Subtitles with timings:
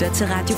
[0.00, 0.56] lytter til Radio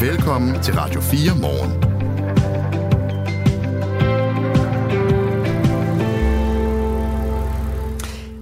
[0.00, 0.10] 4.
[0.10, 1.84] Velkommen til Radio 4 morgen.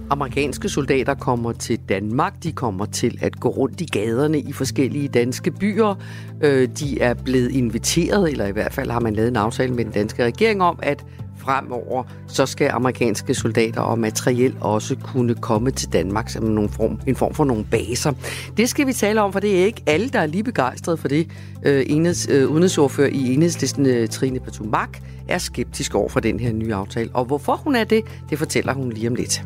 [0.09, 2.43] Amerikanske soldater kommer til Danmark.
[2.43, 5.95] De kommer til at gå rundt i gaderne i forskellige danske byer.
[6.41, 9.85] Øh, de er blevet inviteret, eller i hvert fald har man lavet en aftale med
[9.85, 11.05] den danske regering om, at
[11.49, 16.99] fremover, så skal amerikanske soldater og materiel også kunne komme til Danmark som nogle form,
[17.07, 18.13] en form for nogle baser.
[18.57, 21.07] Det skal vi tale om, for det er ikke alle, der er lige begejstrede for
[21.07, 21.27] det.
[21.65, 26.53] Øh, enheds, øh, udenrigsordfører i enhedslisten øh, Trine Patumak er skeptisk over for den her
[26.53, 27.09] nye aftale.
[27.13, 29.43] Og hvorfor hun er det, det fortæller hun lige om lidt.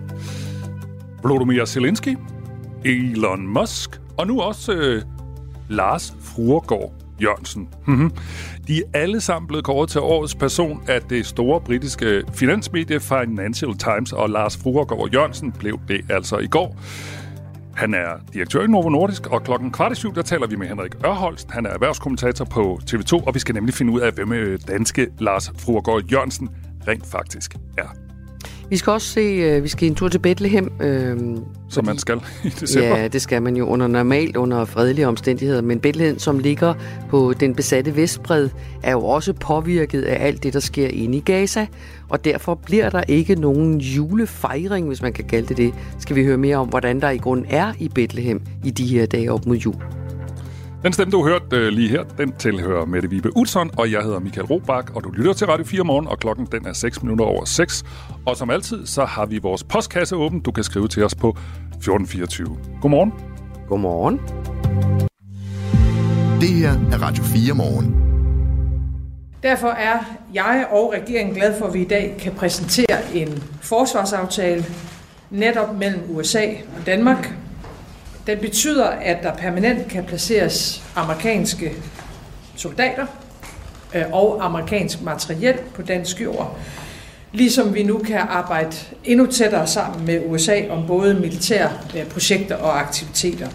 [1.23, 2.17] Volodymyr Zelensky,
[2.85, 5.01] Elon Musk og nu også øh,
[5.69, 7.69] Lars Fruergaard Jørgensen.
[7.87, 8.11] Mhm.
[8.67, 13.77] De er alle sammen blevet kåret til årets person af det store britiske finansmedie Financial
[13.77, 16.77] Times, og Lars Fruergaard Jørgensen blev det altså i går.
[17.75, 20.67] Han er direktør i Novo Nordisk, og klokken kvart i syv, der taler vi med
[20.67, 21.51] Henrik Ørholst.
[21.51, 25.07] Han er erhvervskommentator på TV2, og vi skal nemlig finde ud af, hvem øh, danske
[25.19, 26.49] Lars Fruergaard Jørgensen
[26.87, 28.02] rent faktisk er.
[28.69, 30.71] Vi skal også se, øh, vi skal en tur til Bethlehem.
[30.79, 31.17] Øh,
[31.69, 32.97] som man skal i december.
[32.97, 35.61] Ja, det skal man jo under normalt, under fredelige omstændigheder.
[35.61, 36.73] Men Bethlehem, som ligger
[37.09, 38.49] på den besatte vestbred,
[38.83, 41.67] er jo også påvirket af alt det, der sker inde i Gaza.
[42.09, 45.73] Og derfor bliver der ikke nogen julefejring, hvis man kan kalde det det.
[45.99, 49.05] Skal vi høre mere om, hvordan der i grund er i Bethlehem i de her
[49.05, 49.75] dage op mod jul.
[50.83, 54.01] Den stemme, du har hørt uh, lige her, den tilhører Mette Vibe Utzon, og jeg
[54.03, 57.03] hedder Michael Robach, og du lytter til Radio 4 morgen, og klokken den er 6
[57.03, 57.83] minutter over 6.
[58.25, 60.39] Og som altid, så har vi vores postkasse åben.
[60.39, 62.57] Du kan skrive til os på 1424.
[62.81, 63.13] Godmorgen.
[63.69, 64.19] Godmorgen.
[66.41, 67.95] Det her er Radio 4 morgen.
[69.43, 69.99] Derfor er
[70.33, 74.65] jeg og regeringen glad for, at vi i dag kan præsentere en forsvarsaftale
[75.29, 76.45] netop mellem USA
[76.79, 77.42] og Danmark,
[78.27, 81.73] den betyder, at der permanent kan placeres amerikanske
[82.55, 83.05] soldater
[83.95, 86.57] øh, og amerikansk materiel på dansk jord,
[87.31, 92.55] ligesom vi nu kan arbejde endnu tættere sammen med USA om både militære øh, projekter
[92.55, 93.47] og aktiviteter.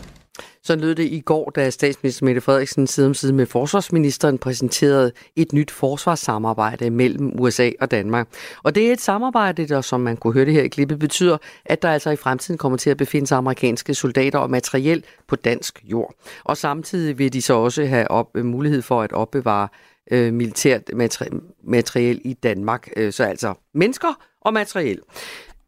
[0.68, 5.12] Så lød det i går, da statsminister Mette Frederiksen side om side med forsvarsministeren præsenterede
[5.36, 8.28] et nyt forsvarssamarbejde mellem USA og Danmark.
[8.62, 11.38] Og det er et samarbejde, der, som man kunne høre det her i klippet, betyder,
[11.64, 15.36] at der altså i fremtiden kommer til at befinde sig amerikanske soldater og materiel på
[15.36, 16.14] dansk jord.
[16.44, 19.68] Og samtidig vil de så også have op, øh, mulighed for at opbevare
[20.10, 22.88] øh, militært materi- materiel i Danmark.
[22.96, 25.00] Øh, så altså mennesker og materiel.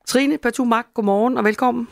[0.07, 1.89] Trine Patumak, godmorgen og velkommen.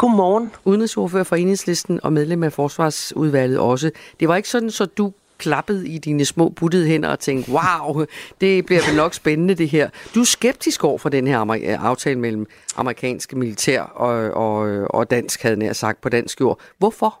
[0.00, 0.52] Godmorgen.
[0.64, 3.90] Udenrigsordfører for Enhedslisten og medlem af Forsvarsudvalget også.
[4.20, 8.04] Det var ikke sådan, så du klappede i dine små buttede hænder og tænkte, wow,
[8.40, 9.90] det bliver vel nok spændende det her.
[10.14, 11.38] Du er skeptisk over for den her
[11.80, 12.46] aftale mellem
[12.76, 16.58] amerikanske militær og, og, og dansk, havde nær sagt, på dansk jord.
[16.78, 17.20] Hvorfor?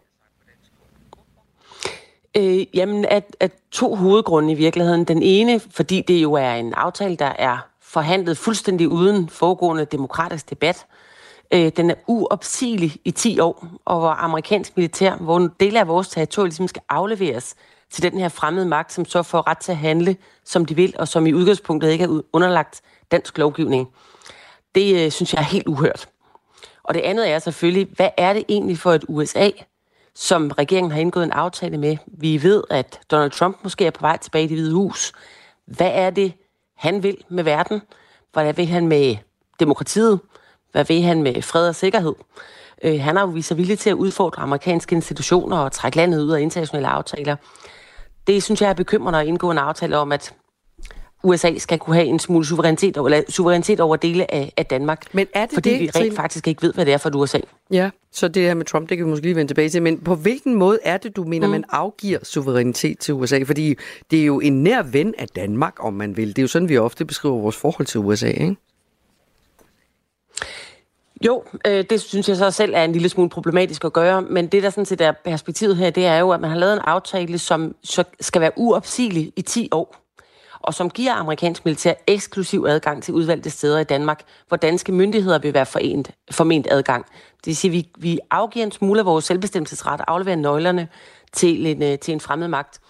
[2.36, 5.04] Øh, jamen, at, at to hovedgrunde i virkeligheden.
[5.04, 10.50] Den ene, fordi det jo er en aftale, der er forhandlet fuldstændig uden foregående demokratisk
[10.50, 10.86] debat.
[11.54, 15.88] Øh, den er uopsigelig i 10 år, og hvor amerikansk militær, hvor en del af
[15.88, 17.54] vores territorium ligesom skal afleveres
[17.90, 20.94] til den her fremmede magt, som så får ret til at handle, som de vil,
[20.98, 22.80] og som i udgangspunktet ikke er underlagt
[23.10, 23.88] dansk lovgivning.
[24.74, 26.08] Det øh, synes jeg er helt uhørt.
[26.82, 29.50] Og det andet er selvfølgelig, hvad er det egentlig for et USA,
[30.14, 31.96] som regeringen har indgået en aftale med?
[32.06, 35.12] Vi ved, at Donald Trump måske er på vej tilbage i det hvide hus.
[35.66, 36.32] Hvad er det,
[36.76, 37.82] han vil med verden?
[38.32, 39.16] Hvad vil han med
[39.60, 40.20] demokratiet?
[40.72, 42.14] Hvad vil han med fred og sikkerhed?
[42.84, 46.22] Øh, han har jo vist sig villig til at udfordre amerikanske institutioner og trække landet
[46.22, 47.36] ud af internationale aftaler.
[48.26, 50.34] Det synes jeg er bekymrende at indgå en aftale om, at
[51.22, 55.04] USA skal kunne have en smule suverænitet over, eller suverænitet over dele af, af Danmark.
[55.12, 57.14] Men er det fordi det, vi rent faktisk ikke ved, hvad det er for et
[57.14, 57.38] USA.
[57.70, 59.82] Ja, så det her med Trump, det kan vi måske lige vende tilbage til.
[59.82, 61.50] Men på hvilken måde er det, du mener, mm.
[61.50, 63.42] man afgiver suverænitet til USA?
[63.46, 63.74] Fordi
[64.10, 66.28] det er jo en nær ven af Danmark, om man vil.
[66.28, 68.56] Det er jo sådan, vi ofte beskriver vores forhold til USA, ikke?
[71.26, 74.46] Jo, øh, det synes jeg så selv er en lille smule problematisk at gøre, men
[74.46, 76.78] det der sådan set er perspektivet her, det er jo, at man har lavet en
[76.84, 79.96] aftale, som så skal være uopsigelig i 10 år,
[80.60, 85.38] og som giver amerikansk militær eksklusiv adgang til udvalgte steder i Danmark, hvor danske myndigheder
[85.38, 87.06] vil være forent, forment adgang.
[87.36, 90.88] Det vil sige, at vi, vi afgiver en smule af vores selvbestemmelsesret, afleverer nøglerne
[91.32, 92.80] til en, øh, til en fremmed magt,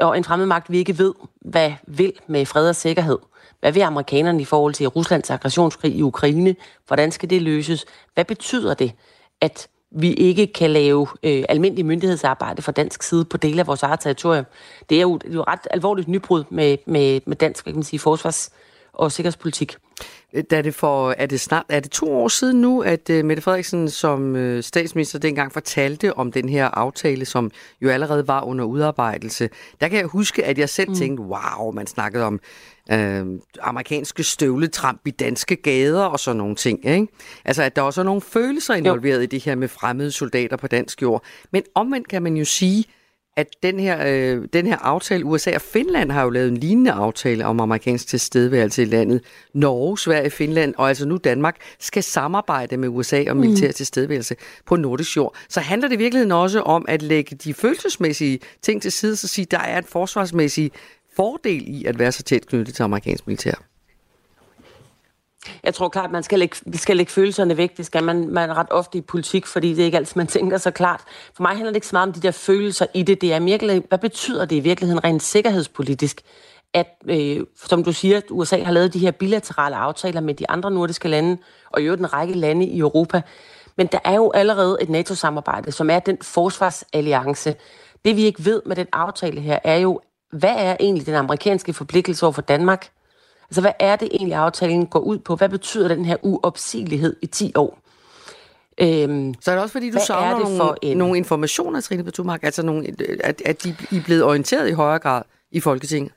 [0.00, 3.18] og en fremmed magt, vi ikke ved, hvad vil med fred og sikkerhed.
[3.62, 6.56] Hvad vil amerikanerne i forhold til Ruslands aggressionskrig i Ukraine?
[6.86, 7.86] Hvordan skal det løses?
[8.14, 8.92] Hvad betyder det,
[9.40, 13.82] at vi ikke kan lave øh, almindelig myndighedsarbejde fra dansk side på dele af vores
[13.82, 14.44] eget territorium?
[14.88, 17.82] Det er jo, det er jo ret alvorligt nybrud med, med, med dansk kan man
[17.82, 18.50] sige, forsvars-
[18.92, 19.76] og sikkerhedspolitik.
[20.50, 23.42] Da det for, er det snart er det to år siden nu, at uh, Mette
[23.42, 27.50] Frederiksen som uh, statsminister dengang fortalte om den her aftale, som
[27.80, 29.50] jo allerede var under udarbejdelse.
[29.80, 30.94] Der kan jeg huske, at jeg selv mm.
[30.94, 32.40] tænkte, wow, man snakkede om
[32.92, 36.86] uh, amerikanske støvletramp i danske gader og sådan nogle ting.
[36.86, 37.06] Ikke?
[37.44, 39.22] Altså, at der også er nogle følelser involveret jo.
[39.22, 41.24] i det her med fremmede soldater på dansk jord.
[41.50, 42.84] Men omvendt kan man jo sige,
[43.36, 46.92] at den her, øh, den her aftale, USA og Finland har jo lavet en lignende
[46.92, 49.24] aftale om amerikansk tilstedeværelse i landet.
[49.54, 53.72] Norge, Sverige, Finland og altså nu Danmark skal samarbejde med USA om militær mm.
[53.72, 54.36] tilstedeværelse
[54.66, 55.34] på nordisk jord.
[55.48, 59.28] Så handler det i virkeligheden også om at lægge de følelsesmæssige ting til side, så
[59.28, 60.70] sige, der er en forsvarsmæssig
[61.16, 63.71] fordel i at være så tæt knyttet til amerikansk militær.
[65.64, 67.76] Jeg tror klart, at man skal lægge, skal lægge følelserne væk.
[67.76, 70.58] Det skal man, man ret ofte i politik, fordi det er ikke altid, man tænker
[70.58, 71.00] så klart.
[71.34, 73.20] For mig handler det ikke så meget om de der følelser i det.
[73.20, 76.22] Det er virkelig, hvad betyder det i virkeligheden rent sikkerhedspolitisk?
[76.74, 80.50] At, øh, som du siger, at USA har lavet de her bilaterale aftaler med de
[80.50, 81.38] andre nordiske lande,
[81.70, 83.22] og jo en række lande i Europa.
[83.76, 87.54] Men der er jo allerede et NATO-samarbejde, som er den forsvarsalliance.
[88.04, 90.00] Det vi ikke ved med den aftale her, er jo,
[90.32, 92.90] hvad er egentlig den amerikanske forpligtelse over for Danmark?
[93.52, 95.36] Altså, hvad er det egentlig, aftalen går ud på?
[95.36, 97.78] Hvad betyder den her uopsigelighed i 10 år?
[98.80, 100.96] Øhm, så er det også fordi, du savner nogle, for en...
[100.96, 102.86] nogle informationer, Trine Petumark, altså nogle,
[103.24, 106.12] at, at de er blevet orienteret i højere grad i Folketinget?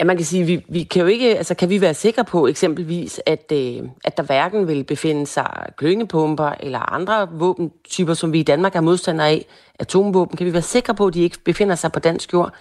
[0.00, 2.46] Ja, man kan sige, vi, vi kan jo ikke, altså kan vi være sikre på
[2.46, 8.40] eksempelvis, at, øh, at der hverken vil befinde sig klyngepumper eller andre våbentyper, som vi
[8.40, 9.46] i Danmark er modstandere af,
[9.78, 12.52] atomvåben, kan vi være sikre på, at de ikke befinder sig på dansk jord?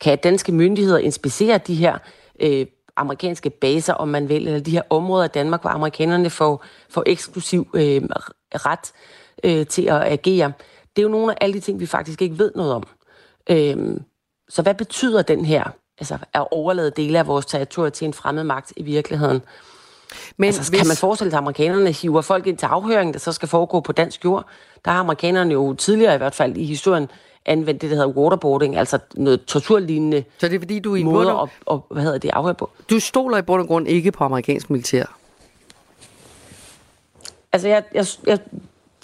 [0.00, 1.98] Kan danske myndigheder inspicere de her
[2.40, 2.66] øh,
[3.00, 7.02] amerikanske baser, om man vil, eller de her områder i Danmark, hvor amerikanerne får, får
[7.06, 8.02] eksklusiv øh,
[8.54, 8.92] ret
[9.44, 10.52] øh, til at agere.
[10.96, 12.82] Det er jo nogle af alle de ting, vi faktisk ikke ved noget om.
[13.50, 13.96] Øh,
[14.48, 15.64] så hvad betyder den her,
[15.98, 19.42] altså at overlade dele af vores territorium til en fremmed magt i virkeligheden?
[20.36, 20.80] Men altså, hvis...
[20.80, 23.80] kan man forestille sig, at amerikanerne hiver folk ind til afhøring, der så skal foregå
[23.80, 24.46] på dansk jord?
[24.84, 27.08] Der har amerikanerne jo tidligere i hvert fald i historien
[27.48, 31.32] anvendt det, der hedder waterboarding, altså noget torturlignende Så det er fordi, du i måder
[31.32, 32.70] og, og, hvad hedder det, afhør på.
[32.90, 35.04] Du stoler i bund og grund ikke på amerikansk militær?
[37.52, 38.38] Altså, jeg, jeg, jeg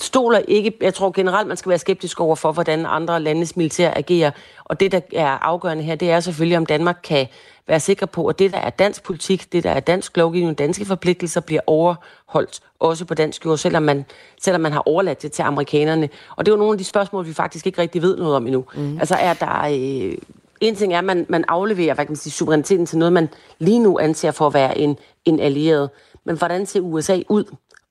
[0.05, 3.93] stoler ikke, jeg tror generelt, man skal være skeptisk over for, hvordan andre landes militær
[3.97, 4.31] agerer.
[4.65, 7.27] Og det, der er afgørende her, det er selvfølgelig, om Danmark kan
[7.69, 10.85] være sikker på, at det, der er dansk politik, det, der er dansk lovgivning, danske
[10.85, 14.05] forpligtelser, bliver overholdt, også på dansk jord, selvom man,
[14.43, 16.09] selvom man har overladt det til amerikanerne.
[16.37, 18.47] Og det er jo nogle af de spørgsmål, vi faktisk ikke rigtig ved noget om
[18.47, 18.65] endnu.
[18.75, 18.99] Mm.
[18.99, 19.63] Altså er der...
[19.65, 20.19] Øh,
[20.61, 23.29] en ting er, at man, man afleverer hvad kan man sige, suveræniteten til noget, man
[23.59, 25.91] lige nu anser for at være en, en allieret.
[26.25, 27.45] Men hvordan ser USA ud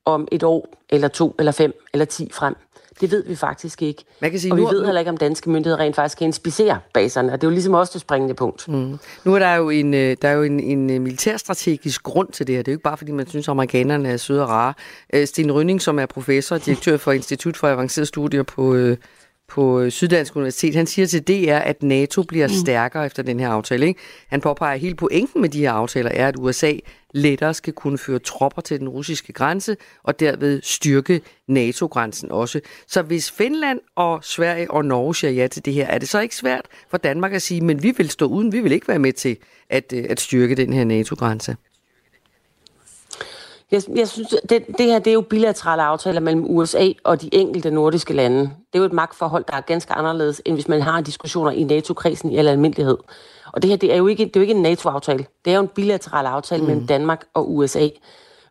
[0.06, 2.56] om et år, eller to, eller fem, eller ti frem?
[3.02, 4.04] Det ved vi faktisk ikke.
[4.20, 6.26] Man kan sige, og vi nu, ved heller ikke, om danske myndigheder rent faktisk kan
[6.26, 8.68] inspicere baserne, og det er jo ligesom også det springende punkt.
[8.68, 9.00] Mm.
[9.24, 12.48] Nu er der jo en, øh, der er jo en, en øh, militærstrategisk grund til
[12.48, 12.62] det her.
[12.64, 14.74] Det er jo ikke bare, fordi man synes, at amerikanerne er søde og rare.
[15.14, 18.96] Øh, Sten Rønning, som er professor og direktør for Institut for Avancerede Studier på,
[19.48, 22.54] på Syddansk Universitet, han siger til DR, at NATO bliver mm.
[22.54, 23.88] stærkere efter den her aftale.
[23.88, 24.00] Ikke?
[24.28, 26.74] Han påpeger, at hele pointen med de her aftaler er, at USA
[27.14, 32.60] lettere skal kunne føre tropper til den russiske grænse, og derved styrke NATO-grænsen også.
[32.88, 36.20] Så hvis Finland og Sverige og Norge siger ja til det her, er det så
[36.20, 39.00] ikke svært for Danmark at sige, men vi vil stå uden, vi vil ikke være
[39.00, 39.38] med til
[39.70, 41.56] at, øh, at styrke den her NATO-grænse?
[43.74, 47.30] Jeg, jeg synes, det, det her det er jo bilaterale aftaler mellem USA og de
[47.32, 48.40] enkelte nordiske lande.
[48.40, 51.64] Det er jo et magtforhold, der er ganske anderledes, end hvis man har diskussioner i
[51.64, 52.98] NATO-kredsen i al almindelighed.
[53.54, 55.26] Og det her det er, jo ikke, det er jo ikke en NATO-aftale.
[55.46, 56.68] Det er jo en bilateral aftale mm.
[56.68, 57.90] mellem Danmark og USA,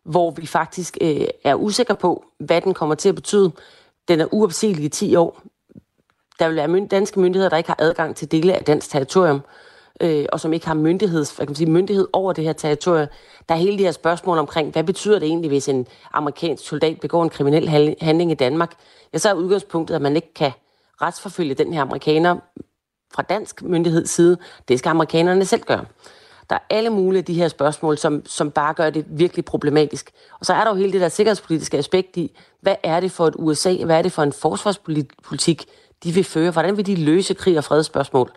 [0.05, 3.53] hvor vi faktisk øh, er usikre på, hvad den kommer til at betyde.
[4.09, 5.43] Den er uopsigelig i 10 år.
[6.39, 9.41] Der vil være danske myndigheder, der ikke har adgang til dele af dansk territorium
[10.03, 13.09] øh, og som ikke har myndigheds, hvad kan man sige, myndighed over det her territorium.
[13.49, 17.01] Der er hele de her spørgsmål omkring, hvad betyder det egentlig, hvis en amerikansk soldat
[17.01, 18.75] begår en kriminel handling i Danmark?
[19.13, 20.53] Ja, så er udgangspunktet, at man ikke kan
[21.03, 22.37] retsforfølge den her amerikaner
[23.15, 24.37] fra dansk myndigheds side.
[24.69, 25.85] Det skal amerikanerne selv gøre.
[26.51, 30.11] Der er alle mulige af de her spørgsmål, som, som bare gør det virkelig problematisk.
[30.41, 33.27] Og så er der jo hele det der sikkerhedspolitiske aspekt i, hvad er det for
[33.27, 35.67] et USA, hvad er det for en forsvarspolitik,
[36.05, 36.51] de vil føre?
[36.51, 38.31] Hvordan vil de løse krig- og fredsspørgsmål?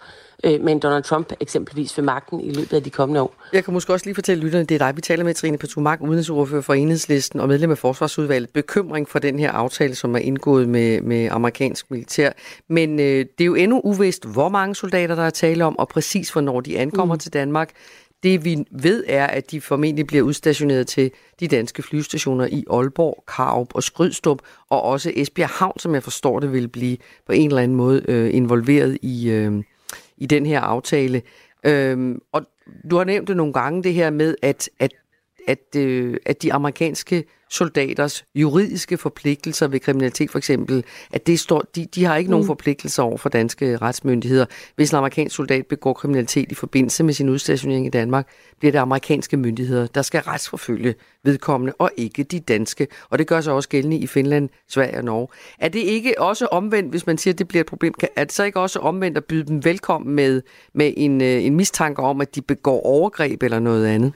[0.43, 3.35] øh, med en Donald Trump eksempelvis ved magten i løbet af de kommende år.
[3.53, 6.01] Jeg kan måske også lige fortælle lytterne, det er dig, vi taler med, Trine Petumark,
[6.01, 8.49] udenrigsordfører for Enhedslisten og medlem af Forsvarsudvalget.
[8.49, 12.31] Bekymring for den her aftale, som er indgået med, med amerikansk militær.
[12.67, 15.87] Men øh, det er jo endnu uvist, hvor mange soldater der er tale om, og
[15.87, 17.19] præcis hvornår de ankommer mm.
[17.19, 17.69] til Danmark.
[18.25, 23.23] Det vi ved er, at de formentlig bliver udstationeret til de danske flystationer i Aalborg,
[23.35, 24.39] Karup og Skrydstrup,
[24.69, 28.05] og også Esbjerg Havn, som jeg forstår det, vil blive på en eller anden måde
[28.07, 29.63] øh, involveret i, øh,
[30.17, 31.21] i den her aftale.
[31.63, 32.41] Øh, og
[32.91, 34.91] du har nævnt det nogle gange, det her med, at, at
[35.47, 41.63] at, øh, at de amerikanske soldaters juridiske forpligtelser ved kriminalitet for eksempel, at det står,
[41.75, 42.31] de, de har ikke mm.
[42.31, 44.45] nogen forpligtelser over for danske retsmyndigheder.
[44.75, 48.27] Hvis en amerikansk soldat begår kriminalitet i forbindelse med sin udstationering i Danmark,
[48.59, 52.87] bliver det amerikanske myndigheder, der skal retsforfølge vedkommende, og ikke de danske.
[53.09, 55.27] Og det gør sig også gældende i Finland, Sverige og Norge.
[55.59, 57.93] Er det ikke også omvendt, hvis man siger, at det bliver et problem?
[58.15, 60.41] Er det så ikke også omvendt at byde dem velkommen med,
[60.73, 64.13] med en, øh, en mistanke om, at de begår overgreb eller noget andet?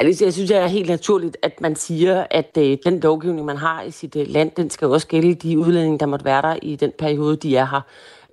[0.00, 3.56] Altså, jeg synes, det er helt naturligt, at man siger, at øh, den lovgivning, man
[3.56, 6.56] har i sit øh, land, den skal også gælde de udlændinge, der måtte være der
[6.62, 7.80] i den periode, de er her.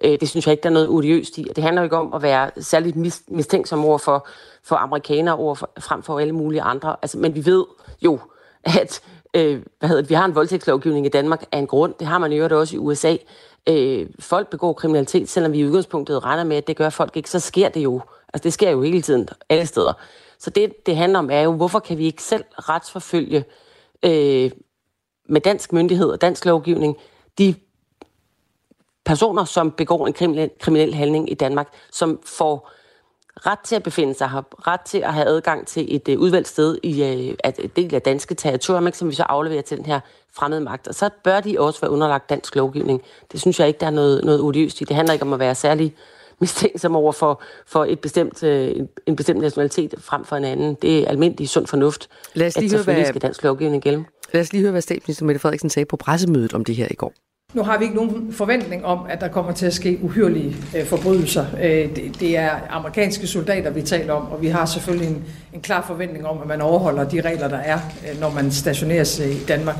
[0.03, 1.43] Øh, det synes jeg ikke, der er noget odiøst i.
[1.55, 4.27] Det handler jo ikke om at være særligt mis- mistænksom over for,
[4.63, 6.95] for amerikanere over for, frem for alle mulige andre.
[7.01, 7.65] Altså, men vi ved
[8.01, 8.19] jo,
[8.63, 9.01] at
[9.33, 11.93] øh, hvad hedder det, vi har en voldtægtslovgivning i Danmark af en grund.
[11.99, 13.15] Det har man jo også i USA.
[13.69, 17.29] Øh, folk begår kriminalitet, selvom vi i udgangspunktet regner med, at det gør folk ikke,
[17.29, 18.01] så sker det jo.
[18.33, 19.93] Altså, det sker jo hele tiden, alle steder.
[20.39, 23.45] Så det, det handler om, er jo, hvorfor kan vi ikke selv retsforfølge
[24.03, 24.51] øh,
[25.29, 26.97] med dansk myndighed og dansk lovgivning
[27.37, 27.55] de
[29.05, 32.71] personer, som begår en kriminel, kriminel handling i Danmark, som får
[33.45, 36.47] ret til at befinde sig her, ret til at have adgang til et øh, udvalgt
[36.47, 39.85] sted i øh, at et del af danske territorium, som vi så afleverer til den
[39.85, 39.99] her
[40.33, 40.87] fremmede magt.
[40.87, 43.01] Og så bør de også være underlagt dansk lovgivning.
[43.31, 44.83] Det synes jeg ikke, der er noget, noget odiøst i.
[44.83, 45.95] Det handler ikke om at være særlig
[46.41, 48.75] mistænksom over for, for et bestemt, øh,
[49.05, 50.77] en bestemt nationalitet frem for en anden.
[50.81, 53.83] Det er almindelig sund fornuft, Lad os lige at selvfølgelig høre, hvad, skal dansk lovgivning
[53.83, 54.03] gælde.
[54.33, 56.95] Lad os lige høre, hvad statsminister Mette Frederiksen sagde på pressemødet om det her i
[56.95, 57.13] går.
[57.53, 60.85] Nu har vi ikke nogen forventning om, at der kommer til at ske uhyrlige øh,
[60.85, 61.45] forbrydelser.
[61.63, 65.61] Øh, det, det er amerikanske soldater, vi taler om, og vi har selvfølgelig en, en
[65.61, 67.79] klar forventning om, at man overholder de regler, der er,
[68.11, 69.75] øh, når man stationeres øh, i Danmark.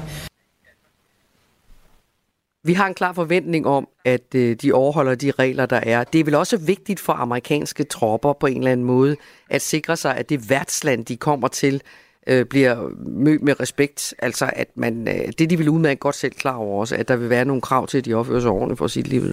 [2.68, 6.04] Vi har en klar forventning om, at øh, de overholder de regler, der er.
[6.04, 9.16] Det er vel også vigtigt for amerikanske tropper på en eller anden måde
[9.50, 11.82] at sikre sig, at det værtsland, de kommer til,
[12.28, 14.14] øh, bliver mødt med respekt.
[14.20, 17.16] Altså, at man, øh, det de vil udmærke godt selv klar over også, at der
[17.16, 19.24] vil være nogle krav til, at de opfører sig ordentligt for sit liv.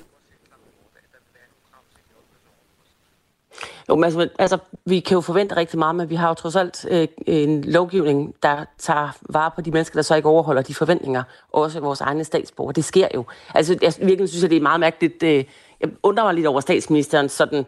[3.88, 6.56] Jo, men altså, altså, vi kan jo forvente rigtig meget, men vi har jo trods
[6.56, 10.74] alt øh, en lovgivning, der tager vare på de mennesker, der så ikke overholder de
[10.74, 11.22] forventninger,
[11.52, 12.72] også vores egne statsborger.
[12.72, 13.24] Det sker jo.
[13.54, 15.22] Altså, jeg virkelig synes, at det er meget mærkeligt.
[15.22, 15.44] Øh,
[15.80, 17.66] jeg undrer mig lidt over statsministerens sådan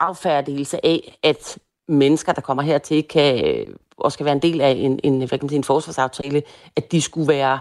[0.00, 3.66] affærdelse af, at mennesker, der kommer hertil, kan, øh,
[3.96, 6.42] også skal være en del af en, en, hvad kan man sige, en forsvarsaftale,
[6.76, 7.58] at de skulle være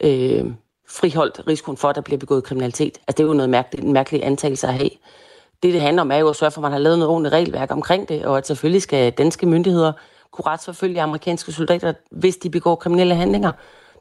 [0.00, 0.44] øh,
[0.88, 2.98] friholdt risikoen for, at der bliver begået kriminalitet.
[3.08, 4.90] Altså, det er jo noget mærkeligt, en mærkelig antagelse at have
[5.64, 7.32] det, det handler om, er jo at sørge for, at man har lavet noget ordentligt
[7.32, 9.92] regelværk omkring det, og at selvfølgelig skal danske myndigheder
[10.30, 13.52] kunne retsforfølge amerikanske soldater, hvis de begår kriminelle handlinger.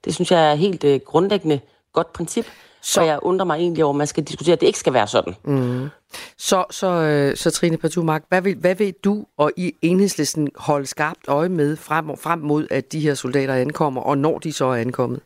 [0.05, 1.59] Det synes jeg er helt uh, grundlæggende
[1.93, 2.45] godt princip.
[2.81, 4.93] Så og jeg undrer mig egentlig over, at man skal diskutere, at det ikke skal
[4.93, 5.35] være sådan.
[5.43, 5.89] Mm.
[6.37, 10.85] Så, så, øh, så Trine Patumark, hvad vil, hvad vil du og i enhedslisten holde
[10.85, 14.65] skarpt øje med frem, frem mod, at de her soldater ankommer, og når de så
[14.65, 15.19] er ankommet?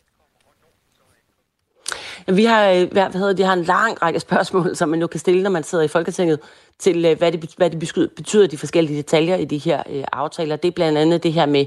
[2.34, 5.20] Vi har, øh, hvad hedder det, har en lang række spørgsmål, som man jo kan
[5.20, 6.40] stille, når man sidder i Folketinget,
[6.80, 7.80] til øh, hvad det, hvad det
[8.16, 10.56] betyder, de forskellige detaljer i de her øh, aftaler.
[10.56, 11.66] Det er blandt andet det her med,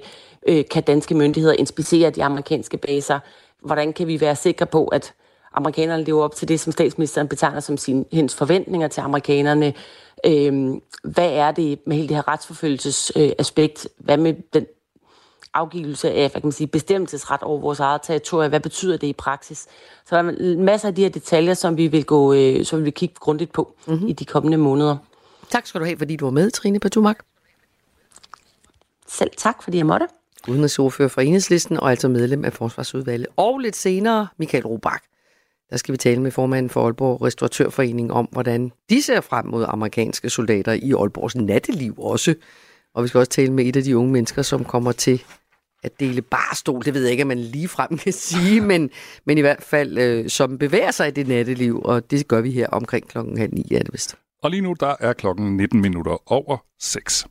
[0.49, 3.19] øh, kan danske myndigheder inspicere de amerikanske baser?
[3.63, 5.15] Hvordan kan vi være sikre på, at
[5.55, 9.75] amerikanerne lever op til det, som statsministeren betegner som sin, hendes forventninger til amerikanerne?
[10.27, 13.89] Øh, hvad er det med hele det her retsforfølgelsesaspekt?
[13.99, 14.67] Øh, hvad med den
[15.55, 18.49] afgivelse af hvad kan man sige, bestemmelsesret over vores eget territorie.
[18.49, 19.67] Hvad betyder det i praksis?
[20.07, 22.85] Så der er masser af de her detaljer, som vi vil, gå, øh, som vi
[22.85, 24.09] vil kigge grundigt på mm-hmm.
[24.09, 24.97] i de kommende måneder.
[25.51, 27.19] Tak skal du have, fordi du var med, Trine Patumak.
[29.09, 30.07] Selv tak, fordi jeg måtte.
[30.49, 33.27] Udenrigsordfører for Enhedslisten og altså medlem af Forsvarsudvalget.
[33.37, 35.05] Og lidt senere, Michael Robach.
[35.71, 39.65] Der skal vi tale med formanden for Aalborg Restauratørforening om, hvordan de ser frem mod
[39.69, 42.35] amerikanske soldater i Aalborgs natteliv også.
[42.95, 45.23] Og vi skal også tale med et af de unge mennesker, som kommer til
[45.83, 48.91] at dele barstol, det ved jeg ikke, om man lige frem kan sige, men,
[49.27, 52.51] men i hvert fald øh, som bevæger sig i det natteliv, og det gør vi
[52.51, 54.17] her omkring klokken halv ni, er det vist.
[54.43, 57.27] Og lige nu, der er klokken 19 minutter over 6.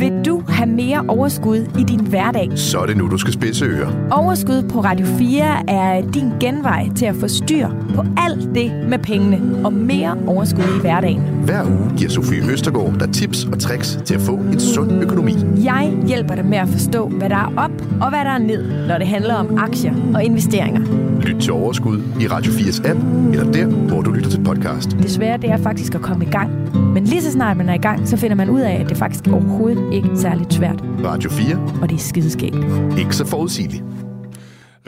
[0.00, 2.50] Vil du have mere overskud i din hverdag?
[2.54, 4.08] Så er det nu, du skal spidse ører.
[4.10, 8.98] Overskud på Radio 4 er din genvej til at få styr på alt det med
[8.98, 11.20] pengene og mere overskud i hverdagen.
[11.20, 15.36] Hver uge giver Sofie Østergaard dig tips og tricks til at få en sund økonomi.
[15.64, 18.86] Jeg hjælper dig med at forstå, hvad der er op og hvad der er ned,
[18.88, 20.80] når det handler om aktier og investeringer.
[21.20, 23.00] Lyt til Overskud i Radio 4's app,
[23.32, 24.90] eller der, hvor du lytter til podcast.
[24.90, 26.50] Det svære det er faktisk at komme i gang.
[26.92, 28.96] Men lige så snart man er i gang, så finder man ud af, at det
[28.96, 30.84] faktisk overhovedet ikke særligt svært.
[31.04, 31.78] Radio 4.
[31.82, 32.56] Og det er skideskægt.
[32.98, 33.84] Ikke så forudsigeligt.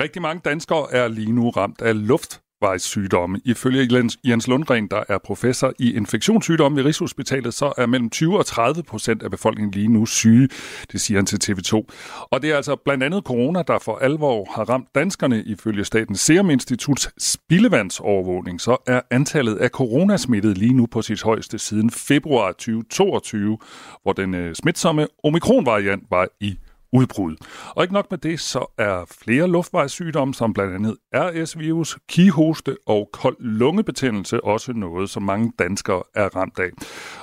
[0.00, 3.40] Rigtig mange danskere er lige nu ramt af luft luftvejssygdomme.
[3.45, 8.47] Ifølge Jens Lundgren, der er professor i infektionssygdomme ved Rigshospitalet, så er mellem 20 og
[8.47, 10.49] 30 procent af befolkningen lige nu syge.
[10.93, 11.75] Det siger han til TV2.
[12.31, 15.43] Og det er altså blandt andet corona, der for alvor har ramt danskerne.
[15.43, 21.59] Ifølge Statens Serum Instituts spildevandsovervågning, så er antallet af coronasmittede lige nu på sit højeste
[21.59, 23.59] siden februar 2022,
[24.02, 26.59] hvor den øh, smitsomme omikron-variant var i
[26.93, 27.37] udbrud.
[27.77, 33.09] Og ikke nok med det, så er flere luftvejssygdomme, som blandt andet RS-virus, kihoste og
[33.13, 36.71] kold lungebetændelse også noget, som mange danskere er ramt af.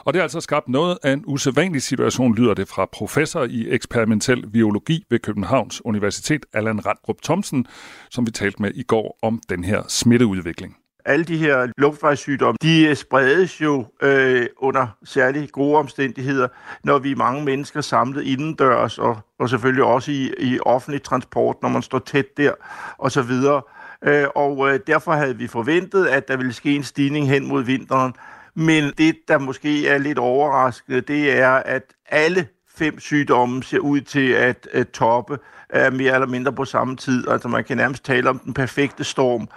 [0.06, 3.70] Og det er altså skabt noget af en usædvanlig situation, lyder det fra professor i
[3.70, 7.66] eksperimentel biologi ved Københavns Universitet, Allan Randrup Thomsen,
[8.12, 12.86] som vi talte med i går om den her smitteudvikling alle de her luftvejssygdomme, de
[12.86, 16.48] øh, spredes jo øh, under særligt gode omstændigheder,
[16.84, 21.56] når vi er mange mennesker samlet indendørs, og, og selvfølgelig også i, i offentlig transport,
[21.62, 22.52] når man står tæt der,
[22.98, 23.62] og så videre.
[24.04, 27.64] Øh, og øh, derfor havde vi forventet, at der ville ske en stigning hen mod
[27.64, 28.14] vinteren.
[28.56, 32.48] Men det, der måske er lidt overraskende, det er, at alle
[32.78, 35.38] fem sygdomme ser ud til at, at toppe
[35.76, 37.28] uh, mere eller mindre på samme tid.
[37.28, 39.48] Altså man kan nærmest tale om den perfekte storm,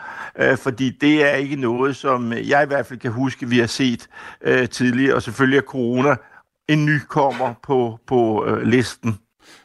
[0.42, 3.66] uh, fordi det er ikke noget, som jeg i hvert fald kan huske, vi har
[3.66, 4.08] set
[4.48, 5.14] uh, tidligere.
[5.14, 6.16] Og selvfølgelig er corona
[6.68, 9.18] en ny kommer på, på uh, listen.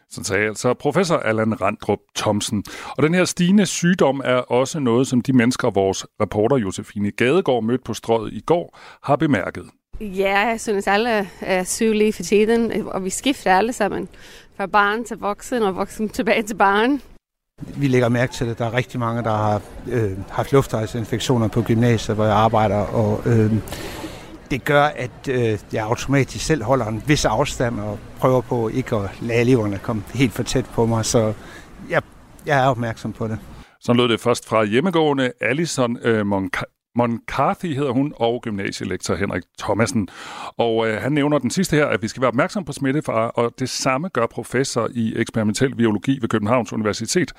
[0.09, 2.63] Så sagde altså professor Allan Randrup Thomsen.
[2.97, 7.63] Og den her stigende sygdom er også noget, som de mennesker, vores reporter Josefine Gadegaard
[7.63, 9.65] mødte på strøget i går, har bemærket.
[10.01, 14.07] Ja, jeg synes alle er sygelige for tiden, og vi skifter alle sammen.
[14.57, 17.01] Fra barn til voksen og voksen tilbage til barn.
[17.77, 21.61] Vi lægger mærke til, at der er rigtig mange, der har øh, haft luftvejsinfektioner på
[21.61, 23.53] gymnasiet, hvor jeg arbejder, og øh,
[24.51, 28.95] det gør, at øh, jeg automatisk selv holder en vis afstand og prøver på ikke
[28.95, 31.33] at lade eleverne komme helt for tæt på mig, så
[31.89, 32.01] jeg,
[32.45, 33.39] jeg er opmærksom på det.
[33.79, 36.25] Så lød det først fra hjemmegående Alison øh,
[36.95, 40.07] Moncarthy hedder hun, og gymnasielektor Henrik Thomasen.
[40.57, 43.53] Og øh, han nævner den sidste her, at vi skal være opmærksom på smittefare, og
[43.59, 47.33] det samme gør professor i eksperimentel biologi ved Københavns Universitet,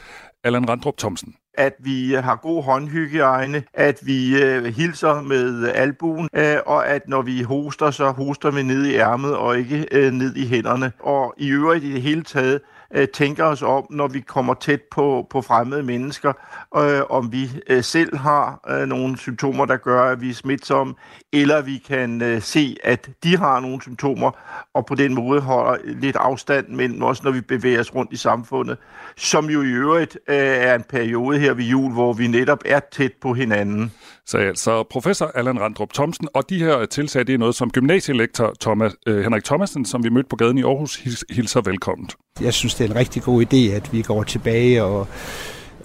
[0.45, 6.29] Allan Randrup Thomsen at vi øh, har god håndhygiejne, at vi øh, hilser med albuen,
[6.35, 10.13] øh, og at når vi hoster, så hoster vi ned i ærmet og ikke øh,
[10.13, 10.93] ned i hænderne.
[11.01, 12.61] Og i øvrigt i det hele taget,
[12.95, 16.33] øh, tænker os om, når vi kommer tæt på, på fremmede mennesker,
[16.77, 20.95] øh, om vi øh, selv har øh, nogle symptomer, der gør, at vi er smitsomme,
[21.33, 24.31] eller vi kan øh, se, at de har nogle symptomer,
[24.75, 28.17] og på den måde holder lidt afstand mellem os, når vi bevæger os rundt i
[28.17, 28.79] samfundet,
[29.17, 32.81] som jo i øvrigt øh, er en periode her ved jul, hvor vi netop er
[32.93, 33.93] tæt på hinanden.
[34.27, 38.55] Så altså professor Allan Randrup Thomsen, og de her tilsag, det er noget, som gymnasielektor
[38.61, 40.97] Thomas, øh, Henrik Thomasen, som vi mødte på gaden i Aarhus,
[41.31, 42.09] hilser velkommen.
[42.41, 45.09] Jeg synes, det er en rigtig god idé, at vi går tilbage og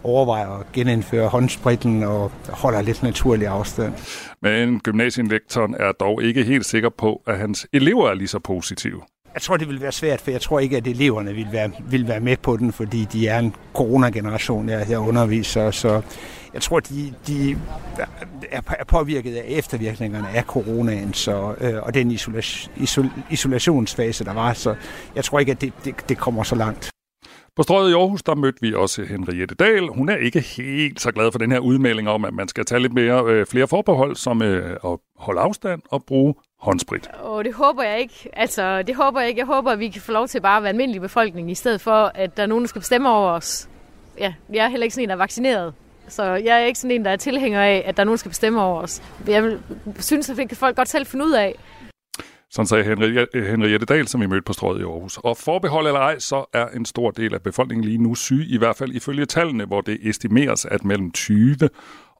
[0.03, 3.93] overvejer at genindføre håndspritten og holder lidt naturlig afstand.
[4.41, 9.01] Men gymnasielektoren er dog ikke helt sikker på, at hans elever er lige så positive.
[9.33, 12.07] Jeg tror, det vil være svært, for jeg tror ikke, at eleverne vil være, vil
[12.07, 15.71] være med på den, fordi de er en coronageneration, jeg, jeg underviser.
[15.71, 16.01] Så
[16.53, 17.57] jeg tror, de, de
[18.51, 24.53] er påvirket af eftervirkningerne af coronaen så, øh, og den isolation, isol, isolationsfase, der var.
[24.53, 24.75] Så
[25.15, 26.91] jeg tror ikke, at det, det, det kommer så langt.
[27.55, 29.87] På strøget i Aarhus, der mødte vi også Henriette Dahl.
[29.87, 32.81] Hun er ikke helt så glad for den her udmelding om, at man skal tage
[32.81, 37.07] lidt mere, øh, flere forbehold, som øh, at holde afstand og bruge håndsprit.
[37.07, 38.29] Og det håber jeg ikke.
[38.33, 39.39] Altså, det håber jeg ikke.
[39.39, 41.81] Jeg håber, at vi kan få lov til bare at være almindelig befolkning, i stedet
[41.81, 43.69] for, at der er nogen, der skal bestemme over os.
[44.19, 45.73] Ja, jeg er heller ikke sådan en, der er vaccineret.
[46.07, 48.19] Så jeg er ikke sådan en, der er tilhænger af, at der er nogen, der
[48.19, 49.03] skal bestemme over os.
[49.27, 49.57] Jeg
[49.99, 51.55] synes, at det kan folk godt selv finde ud af.
[52.51, 52.83] Sådan sagde
[53.33, 55.17] Henriette Dahl, som vi mødte på strøget i Aarhus.
[55.17, 58.57] Og forbehold eller ej, så er en stor del af befolkningen lige nu syg, i
[58.57, 61.57] hvert fald ifølge tallene, hvor det estimeres, at mellem 20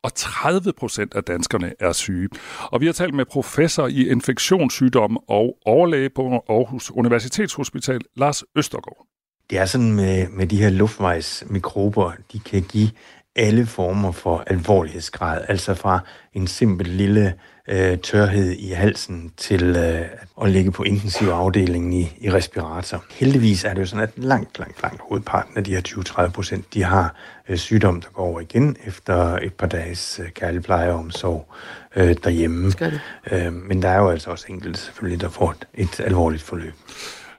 [0.03, 2.29] og 30 procent af danskerne er syge.
[2.71, 9.07] Og vi har talt med professor i infektionssygdomme og overlæge på Aarhus Universitetshospital, Lars Østergaard.
[9.49, 12.89] Det er sådan med, med de her luftvejsmikrober, de kan give
[13.35, 15.99] alle former for alvorlighedsgrad, altså fra
[16.33, 17.33] en simpel lille
[17.67, 20.01] øh, tørhed i halsen til øh,
[20.41, 23.03] at ligge på intensiv afdelingen i, i respirator.
[23.11, 25.81] Heldigvis er det jo sådan, at langt, langt, langt hovedparten af de her
[26.27, 27.15] 20-30 procent, de har
[27.49, 31.53] øh, sygdom, der går over igen efter et par dages øh, kærlig plejeomsorg
[31.95, 32.71] øh, derhjemme.
[33.31, 36.73] Øh, men der er jo altså også enkelte selvfølgelig, der får et, et alvorligt forløb.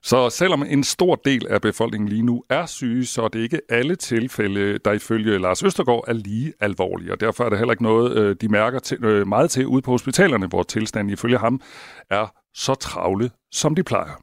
[0.04, 3.60] Så selvom en stor del af befolkningen lige nu er syge, så er det ikke
[3.68, 7.12] alle tilfælde, der ifølge Lars Østergaard er lige alvorlige.
[7.12, 9.82] Og derfor er der heller ikke noget, øh, de mærker til, øh, meget til ude
[9.82, 11.60] på hospitalerne, hvor tilstanden ifølge ham
[12.10, 14.22] er så travle, som de plejer.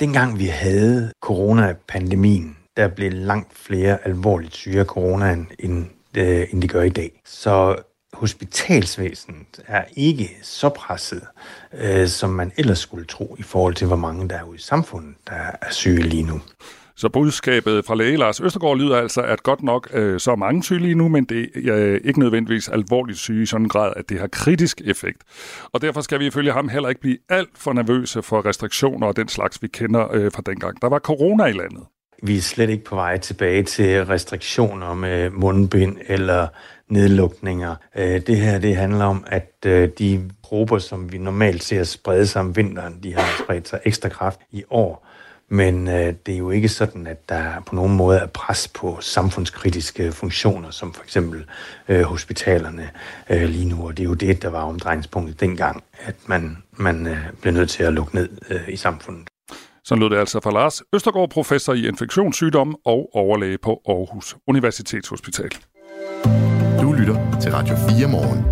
[0.00, 6.62] Dengang vi havde coronapandemien, der blev langt flere alvorligt syge af coronaen, end, øh, end
[6.62, 7.20] de gør i dag.
[7.24, 7.76] Så
[8.22, 11.22] hospitalsvæsenet er ikke så presset,
[11.72, 14.60] øh, som man ellers skulle tro i forhold til, hvor mange der er ude i
[14.60, 16.40] samfundet, der er syge lige nu.
[16.96, 20.62] Så budskabet fra læge Lars Østergaard lyder altså, at godt nok øh, så er mange
[20.62, 23.92] syge lige nu, men det er øh, ikke nødvendigvis alvorligt syge i sådan en grad,
[23.96, 25.22] at det har kritisk effekt.
[25.72, 29.16] Og derfor skal vi ifølge ham heller ikke blive alt for nervøse for restriktioner og
[29.16, 30.82] den slags, vi kender øh, fra dengang.
[30.82, 31.82] Der var corona i landet.
[32.22, 36.48] Vi er slet ikke på vej tilbage til restriktioner med mundbind eller
[36.88, 37.74] nedlukninger.
[37.96, 42.26] Øh, det her det handler om, at øh, de grupper, som vi normalt ser sprede
[42.26, 45.06] sig om vinteren, de har spredt sig ekstra kraft i år.
[45.48, 48.98] Men øh, det er jo ikke sådan, at der på nogen måde er pres på
[49.00, 51.44] samfundskritiske funktioner, som for eksempel
[51.88, 52.90] øh, hospitalerne
[53.30, 53.86] øh, lige nu.
[53.86, 57.70] Og det er jo det, der var omdrejningspunktet dengang, at man, man øh, blev nødt
[57.70, 59.28] til at lukke ned øh, i samfundet.
[59.84, 65.50] Så lød det altså fra Lars Østergaard, professor i infektionssygdom og overlæge på Aarhus Universitetshospital.
[66.80, 68.44] Du lytter til Radio 4 morgen.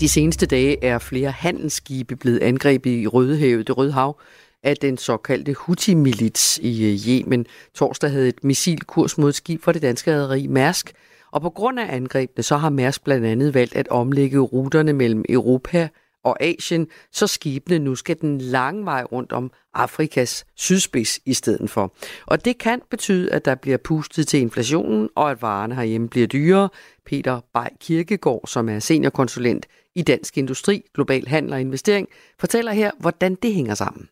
[0.00, 4.20] De seneste dage er flere handelsskibe blevet angrebet i Rødehavet, det Røde Hav,
[4.62, 7.46] af den såkaldte Houthi-milits i øh, Yemen.
[7.74, 10.92] Torsdag havde et missilkurs mod skib for det danske rederi Mærsk,
[11.30, 15.24] og på grund af angrebene, så har Mærsk blandt andet valgt at omlægge ruterne mellem
[15.28, 15.88] Europa
[16.24, 21.70] og Asien, så skibene nu skal den lange vej rundt om Afrikas sydspids i stedet
[21.70, 21.94] for.
[22.26, 26.26] Og det kan betyde, at der bliver pustet til inflationen, og at varerne herhjemme bliver
[26.26, 26.68] dyrere.
[27.06, 32.08] Peter Bay Kirkegaard, som er seniorkonsulent i Dansk Industri, Global Handel og Investering,
[32.40, 34.08] fortæller her, hvordan det hænger sammen.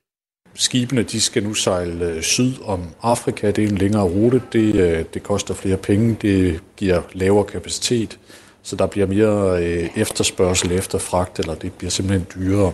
[0.55, 3.51] Skibene de skal nu sejle øh, syd om Afrika.
[3.51, 4.43] Det er en længere rute.
[4.53, 6.17] Det, øh, det koster flere penge.
[6.23, 8.19] Det giver lavere kapacitet.
[8.63, 12.73] Så der bliver mere øh, efterspørgsel efter fragt, eller det bliver simpelthen dyrere.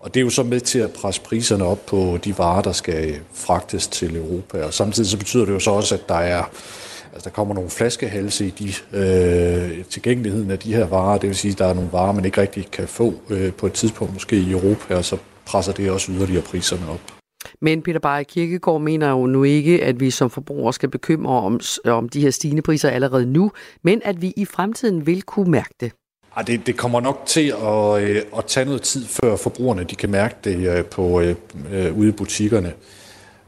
[0.00, 2.72] Og det er jo så med til at presse priserne op på de varer, der
[2.72, 4.64] skal øh, fragtes til Europa.
[4.64, 6.44] Og samtidig så betyder det jo så også, at der er
[7.12, 11.18] altså der kommer nogle flaskehalse i de, øh, tilgængeligheden af de her varer.
[11.18, 13.66] Det vil sige, at der er nogle varer, man ikke rigtig kan få øh, på
[13.66, 15.16] et tidspunkt måske i Europa, og så
[15.46, 17.19] presser det også yderligere priserne op.
[17.60, 21.60] Men Peter Bayer Kirkegaard mener jo nu ikke, at vi som forbrugere skal bekymre om,
[21.84, 25.74] om de her stigende priser allerede nu, men at vi i fremtiden vil kunne mærke
[25.80, 25.92] det.
[26.36, 29.94] Ja, det, det kommer nok til at, øh, at tage noget tid, før forbrugerne de
[29.94, 31.34] kan mærke det øh, på, øh,
[31.72, 32.72] øh ude i butikkerne.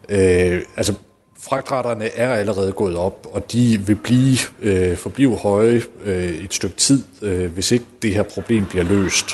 [0.09, 0.95] Øh, altså,
[1.43, 6.77] fragtraterne er allerede gået op, og de vil blive, øh, forblive høje øh, et stykke
[6.77, 9.31] tid, øh, hvis ikke det her problem bliver løst.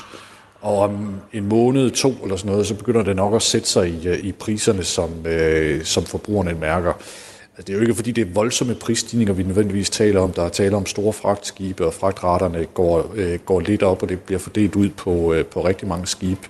[0.61, 3.89] Og om en måned, to eller sådan noget, så begynder det nok at sætte sig
[3.89, 6.93] i, øh, i priserne, som, øh, som forbrugerne mærker.
[6.93, 10.33] Altså, det er jo ikke fordi, det er voldsomme prisstigninger, vi nødvendigvis taler om.
[10.33, 14.21] Der er tale om store fragtskibe, og fragtraterne går, øh, går lidt op, og det
[14.21, 16.41] bliver fordelt ud på, øh, på rigtig mange skibe.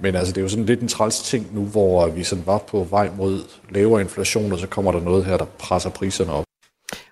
[0.00, 2.58] Men altså, det er jo sådan lidt en træls ting nu, hvor vi sådan var
[2.58, 6.44] på vej mod lavere inflation, og så kommer der noget her, der presser priserne op.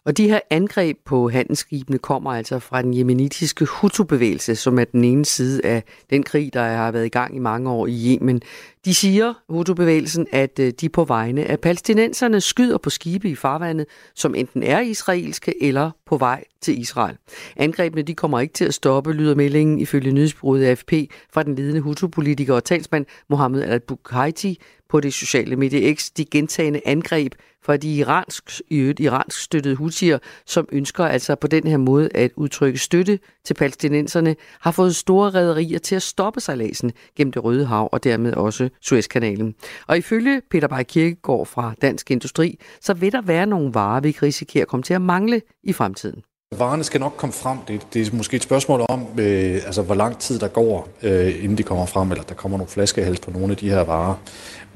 [0.05, 5.05] Og de her angreb på handelsskibene kommer altså fra den jemenitiske Hutu-bevægelse, som er den
[5.05, 8.43] ene side af den krig, der har været i gang i mange år i Yemen.
[8.85, 13.87] De siger, Hutu-bevægelsen, at øh, de på vegne af palæstinenserne skyder på skibe i farvandet,
[14.14, 17.16] som enten er israelske eller på vej til Israel.
[17.57, 20.93] Angrebene de kommer ikke til at stoppe, lyder meldingen ifølge nyhedsbureauet AFP
[21.33, 26.11] fra den ledende Hutu-politiker og talsmand Mohammed al-Bukhaiti på det sociale medie X.
[26.16, 31.77] De gentagende angreb fra de iransk, iransk støttede hutier, som ønsker altså på den her
[31.77, 37.33] måde at udtrykke støtte til palæstinenserne, har fået store rædderier til at stoppe sejladsen gennem
[37.33, 39.55] det Røde Hav og dermed også Suezkanalen.
[39.87, 44.13] Og ifølge Peter Bay Kirkegaard fra Dansk Industri, så vil der være nogle varer, vi
[44.13, 46.23] kan risikere at komme til at mangle i fremtiden.
[46.59, 47.59] Varerne skal nok komme frem.
[47.69, 51.45] Det, det er måske et spørgsmål om, øh, altså, hvor lang tid der går, øh,
[51.45, 54.15] inden de kommer frem, eller der kommer nogle flaskehals på nogle af de her varer.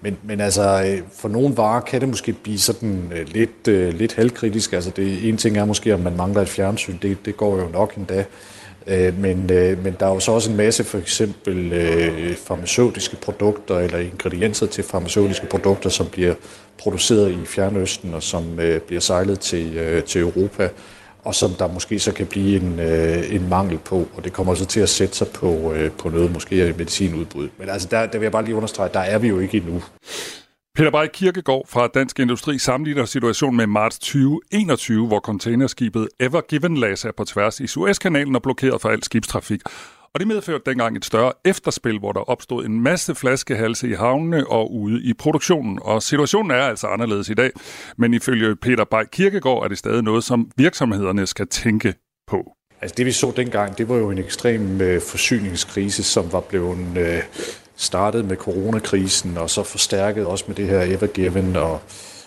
[0.00, 3.94] Men, men altså, øh, for nogle varer kan det måske blive sådan øh, lidt, øh,
[3.94, 4.72] lidt halvkritisk.
[4.72, 6.98] Altså, det en ting er måske, om man mangler et fjernsyn.
[7.02, 8.24] Det, det går jo nok endda.
[8.86, 13.16] Øh, men, øh, men der er jo så også en masse for eksempel øh, farmaceutiske
[13.16, 16.34] produkter eller ingredienser til farmaceutiske produkter, som bliver
[16.78, 20.68] produceret i Fjernøsten og som øh, bliver sejlet til, øh, til Europa
[21.24, 24.54] og som der måske så kan blive en, øh, en mangel på, og det kommer
[24.54, 27.48] så til at sætte sig på, øh, på noget måske medicinudbud.
[27.58, 29.82] Men altså, der, der vil jeg bare lige understrege, der er vi jo ikke endnu.
[30.76, 36.76] Peter Bay Kirkegaard fra Dansk Industri sammenligner situationen med marts 2021, hvor containerskibet Ever Given
[36.76, 39.60] lagde sig på tværs i Suezkanalen og blokeret for al skibstrafik.
[40.14, 44.46] Og det medførte dengang et større efterspil, hvor der opstod en masse flaskehalse i havnene
[44.46, 45.78] og ude i produktionen.
[45.82, 47.50] Og situationen er altså anderledes i dag.
[47.96, 51.94] Men ifølge Peter Bay Kirkegaard er det stadig noget, som virksomhederne skal tænke
[52.26, 52.52] på.
[52.80, 56.96] Altså det vi så dengang, det var jo en ekstrem øh, forsyningskrise, som var blevet
[56.96, 57.22] øh,
[57.76, 61.80] startede med coronakrisen, og så forstærket også med det her Evergiven og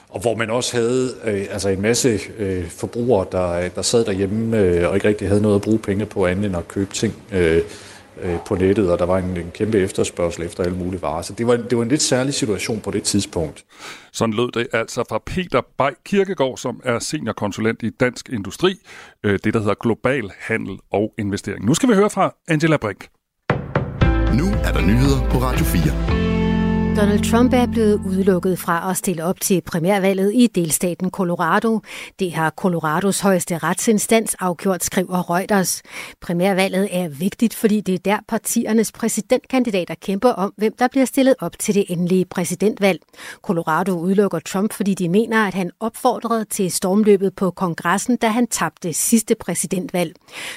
[0.10, 4.58] og hvor man også havde øh, altså en masse øh, forbrugere, der, der sad derhjemme
[4.58, 7.14] øh, og ikke rigtig havde noget at bruge penge på andet end at købe ting
[7.32, 7.62] øh,
[8.22, 11.22] øh, på nettet, og der var en, en kæmpe efterspørgsel efter alle mulige varer.
[11.22, 13.66] Så det var, det var en lidt særlig situation på det tidspunkt.
[14.12, 18.76] Sådan lød det altså fra Peter Bay Kirkegaard, som er seniorkonsulent i Dansk Industri,
[19.24, 21.66] øh, det der hedder Global Handel og Investering.
[21.66, 23.17] Nu skal vi høre fra Angela Brink.
[24.78, 26.27] Er der nyheder på Radio 4.
[26.98, 31.80] Donald Trump er blevet udelukket fra at stille op til primærvalget i delstaten Colorado.
[32.20, 35.82] Det har Colorados højeste retsinstans afgjort, skriver Reuters.
[36.22, 41.36] Primærvalget er vigtigt, fordi det er der partiernes præsidentkandidater kæmper om, hvem der bliver stillet
[41.40, 43.00] op til det endelige præsidentvalg.
[43.42, 48.48] Colorado udelukker Trump, fordi de mener, at han opfordrede til stormløbet på kongressen, da han
[48.48, 50.16] tabte sidste præsidentvalg.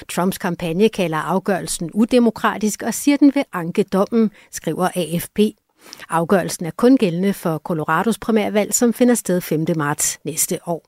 [0.09, 5.39] Trumps kampagne kalder afgørelsen udemokratisk og siger, den vil anke dommen, skriver AFP.
[6.09, 9.65] Afgørelsen er kun gældende for Colorados primærvalg, som finder sted 5.
[9.75, 10.85] marts næste år.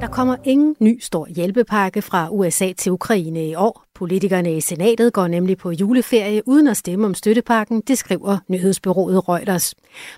[0.00, 3.84] Der kommer ingen ny stor hjælpepakke fra USA til Ukraine i år.
[3.94, 9.28] Politikerne i senatet går nemlig på juleferie uden at stemme om støttepakken, det skriver nyhedsbyrået
[9.28, 9.74] Reuters.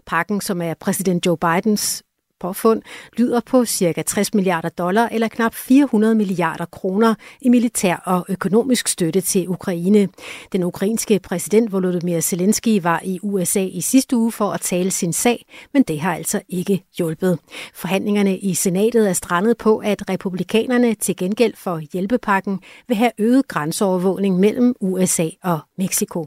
[0.07, 2.03] Pakken, som er præsident Joe Bidens
[2.43, 2.83] påfund
[3.17, 4.03] lyder på ca.
[4.03, 10.09] 60 milliarder dollar eller knap 400 milliarder kroner i militær og økonomisk støtte til Ukraine.
[10.53, 15.13] Den ukrainske præsident Volodymyr Zelensky var i USA i sidste uge for at tale sin
[15.13, 17.39] sag, men det har altså ikke hjulpet.
[17.75, 23.49] Forhandlingerne i senatet er strandet på, at republikanerne til gengæld for hjælpepakken vil have øget
[23.49, 26.27] grænseovervågning mellem USA og Mexico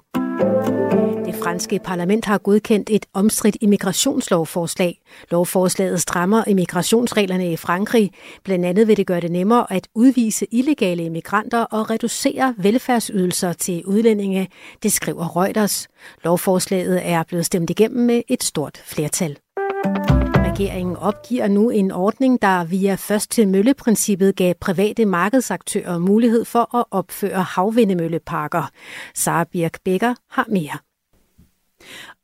[1.46, 5.02] franske parlament har godkendt et omstridt immigrationslovforslag.
[5.32, 8.12] Lovforslaget strammer immigrationsreglerne i Frankrig.
[8.44, 13.86] Blandt andet vil det gøre det nemmere at udvise illegale immigranter og reducere velfærdsydelser til
[13.86, 14.48] udlændinge,
[14.84, 15.88] det skriver Reuters.
[16.24, 19.38] Lovforslaget er blevet stemt igennem med et stort flertal.
[20.46, 26.76] Regeringen opgiver nu en ordning, der via først til mølleprincippet gav private markedsaktører mulighed for
[26.78, 28.70] at opføre havvindemølleparker.
[29.16, 30.78] Sara Birk Becker har mere.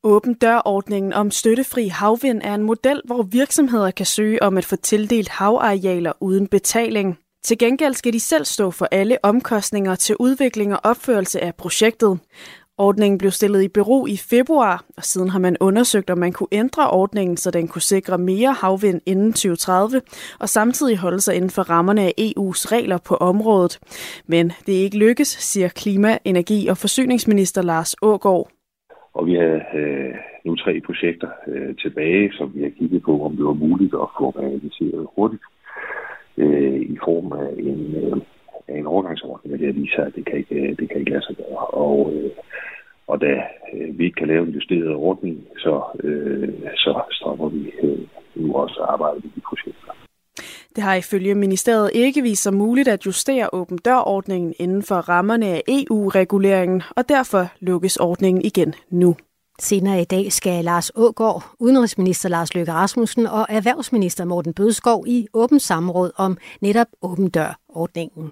[0.04, 4.76] Åben dørordningen om støttefri havvind er en model, hvor virksomheder kan søge om at få
[4.76, 7.18] tildelt havarealer uden betaling.
[7.44, 12.20] Til gengæld skal de selv stå for alle omkostninger til udvikling og opførelse af projektet.
[12.78, 16.50] Ordningen blev stillet i bero i februar, og siden har man undersøgt, om man kunne
[16.52, 20.02] ændre ordningen, så den kunne sikre mere havvind inden 2030,
[20.40, 23.80] og samtidig holde sig inden for rammerne af EU's regler på området.
[24.28, 28.61] Men det er ikke lykkes, siger klima-, energi- og forsyningsminister Lars Ågård.
[29.14, 33.36] Og vi har øh, nu tre projekter øh, tilbage, som vi har kigget på, om
[33.36, 35.44] det var muligt at få realiseret hurtigt
[36.38, 38.18] øh, i form af en, øh,
[38.68, 41.26] af en overgangsordning, men det viser, at det kan ikke, øh, det kan ikke lade
[41.26, 41.66] sig gøre.
[41.68, 42.32] Og, øh,
[43.08, 43.44] og da
[43.74, 48.00] øh, vi ikke kan lave en justeret ordning, så, øh, så stopper vi øh,
[48.36, 49.21] nu også arbejde.
[50.76, 55.46] Det har ifølge ministeriet ikke vist sig muligt at justere åben dørordningen inden for rammerne
[55.46, 59.16] af EU-reguleringen, og derfor lukkes ordningen igen nu.
[59.60, 65.28] Senere i dag skal Lars Ågård, udenrigsminister Lars Løkke Rasmussen og erhvervsminister Morten Bødskov i
[65.34, 68.32] åben samråd om netop åben dør-ordningen.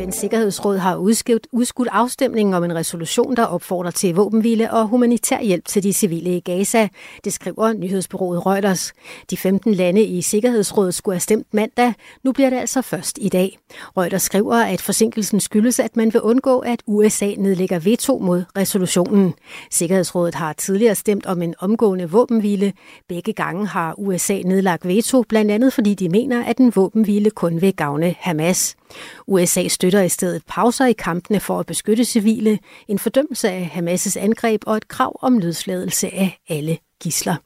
[0.00, 5.40] FN's Sikkerhedsråd har udskudt, udskudt afstemningen om en resolution, der opfordrer til våbenhvile og humanitær
[5.40, 6.88] hjælp til de civile i Gaza.
[7.24, 8.92] Det skriver nyhedsbyrået Reuters.
[9.30, 11.94] De 15 lande i Sikkerhedsrådet skulle have stemt mandag.
[12.22, 13.58] Nu bliver det altså først i dag.
[13.96, 19.34] Reuters skriver, at forsinkelsen skyldes, at man vil undgå, at USA nedlægger veto mod resolutionen.
[19.70, 22.72] Sikkerhedsrådet har tidligere stemt om en omgående våbenhvile.
[23.08, 27.60] Begge gange har USA nedlagt veto, blandt andet fordi de mener, at en våbenhvile kun
[27.60, 28.76] vil gavne Hamas.
[29.30, 34.18] USA støtter i stedet pauser i kampene for at beskytte civile, en fordømmelse af Hamas'
[34.18, 37.36] angreb og et krav om løsladelse af alle gisler.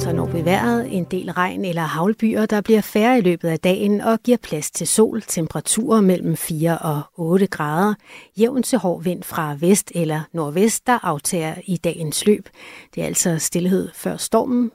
[0.00, 3.60] Så når vi vejret en del regn eller havlbyer, der bliver færre i løbet af
[3.60, 7.94] dagen og giver plads til sol, temperaturer mellem 4 og 8 grader,
[8.38, 12.48] jævn til hård vind fra vest eller nordvest, der aftager i dagens løb.
[12.94, 14.70] Det er altså stillhed før stormen,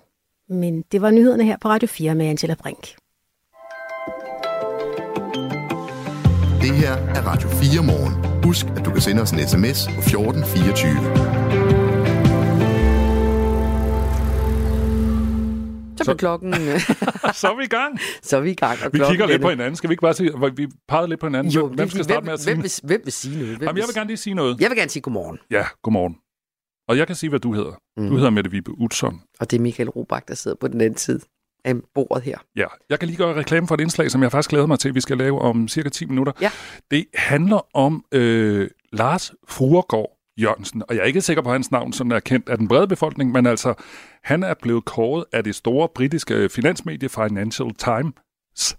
[0.50, 3.03] men det var nyhederne her på Radio 4 med Angela Brink.
[6.64, 8.44] Det her er Radio 4 morgen.
[8.44, 10.94] Husk, at du kan sende os en sms på 1424.
[16.04, 16.54] Så er klokken...
[17.42, 18.00] så er vi i gang.
[18.22, 18.78] Så er vi i gang.
[18.86, 19.76] Og vi kigger lidt på hinanden.
[19.76, 21.52] Skal vi ikke bare sige, vi pegede lidt på hinanden?
[21.54, 23.58] Jo, hvem skal starte med at sige hvem, vil, hvem vil sige noget?
[23.58, 24.62] Hvem Jamen, jeg vil gerne lige sige noget.
[24.62, 25.40] Jeg vil gerne sige godmorgen.
[25.52, 26.16] Ja, godmorgen.
[26.90, 27.74] Og jeg kan sige, hvad du hedder.
[27.98, 28.10] Mm.
[28.10, 29.22] Du hedder Mette Vibe Utzon.
[29.40, 31.20] Og det er Michael Robach, der sidder på den anden side
[31.66, 32.38] af bordet her.
[32.56, 34.90] Ja, jeg kan lige gøre reklame for et indslag, som jeg faktisk glæder mig til,
[34.90, 36.34] at vi skal lave om cirka 10 minutter.
[36.42, 36.52] Ja.
[36.92, 40.84] Det handler om øh, Lars Fruergaard Jørgensen.
[40.90, 43.32] Og jeg er ikke sikker på, hans navn sådan er kendt af den brede befolkning,
[43.32, 43.74] men altså,
[44.24, 48.78] han er blevet kåret af det store britiske finansmedie Financial Times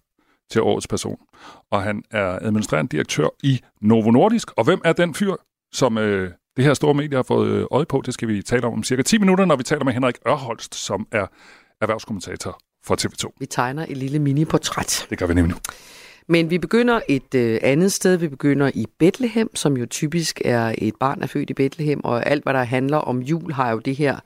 [0.51, 1.19] til årets person.
[1.71, 4.51] Og han er administrerende direktør i Novo Nordisk.
[4.57, 5.35] Og hvem er den fyr,
[5.73, 8.03] som øh, det her store medie har fået øh, øje på?
[8.07, 10.75] Det skal vi tale om om cirka 10 minutter, når vi taler med Henrik Ørholst,
[10.75, 11.27] som er
[11.81, 13.37] erhvervskommentator for TV2.
[13.41, 15.07] Vi tegner et lille mini-portræt.
[15.11, 15.61] Det gør vi nemlig nu.
[16.29, 18.17] Men vi begynder et øh, andet sted.
[18.17, 22.27] Vi begynder i Bethlehem, som jo typisk er et barn, er født i Bethlehem, og
[22.27, 24.17] alt, hvad der handler om jul, har jo det her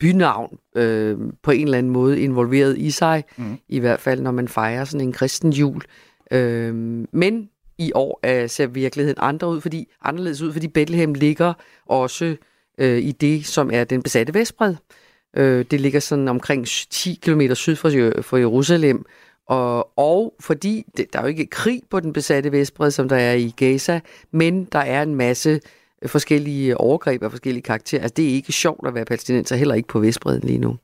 [0.00, 3.24] bynavn øh, på en eller anden måde involveret i sig.
[3.36, 3.58] Mm.
[3.68, 5.82] I hvert fald, når man fejrer sådan en kristen jul.
[6.30, 6.74] Øh,
[7.12, 11.54] men i år øh, ser virkeligheden andre ud, fordi, anderledes ud, fordi Bethlehem ligger
[11.86, 12.36] også
[12.78, 14.74] øh, i det, som er den besatte Vestbred.
[15.36, 19.04] Øh, det ligger sådan omkring 10 km syd for, for Jerusalem,
[19.48, 23.16] og, og fordi det, der er jo ikke krig på den besatte Vestbred, som der
[23.16, 24.00] er i Gaza,
[24.32, 25.60] men der er en masse
[26.02, 28.02] øh, forskellige øh, overgreb af forskellige karakterer.
[28.02, 30.76] Altså, det er ikke sjovt at være palæstinenser, heller ikke på Vestbreden lige nu.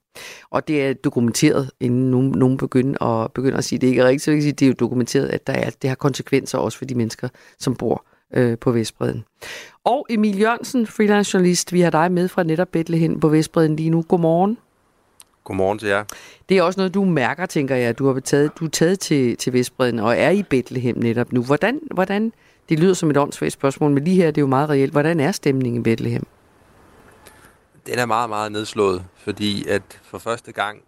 [0.51, 4.03] Og det er dokumenteret, inden nogen, nogen begynder, at, begynder at sige, at det ikke
[4.03, 5.95] er rigtigt, så vil jeg sige, det er jo dokumenteret, at der er, det har
[5.95, 7.29] konsekvenser også for de mennesker,
[7.59, 9.25] som bor øh, på Vestbreden.
[9.85, 13.91] Og Emil Jørgensen, freelance journalist, vi har dig med fra netop Bethlehem på Vestbreden lige
[13.91, 14.03] nu.
[14.03, 14.59] Godmorgen.
[15.45, 16.05] Godmorgen til jer.
[16.49, 17.99] Det er også noget, du mærker, tænker jeg.
[17.99, 21.43] Du har taget, du er taget til, til Vestbreden og er i Bethlehem netop nu.
[21.43, 22.33] Hvordan, hvordan,
[22.69, 24.93] det lyder som et åndssvagt spørgsmål, men lige her det er jo meget reelt.
[24.93, 26.27] Hvordan er stemningen i Bethlehem?
[27.87, 30.83] Den er meget, meget nedslået, fordi at for første gang,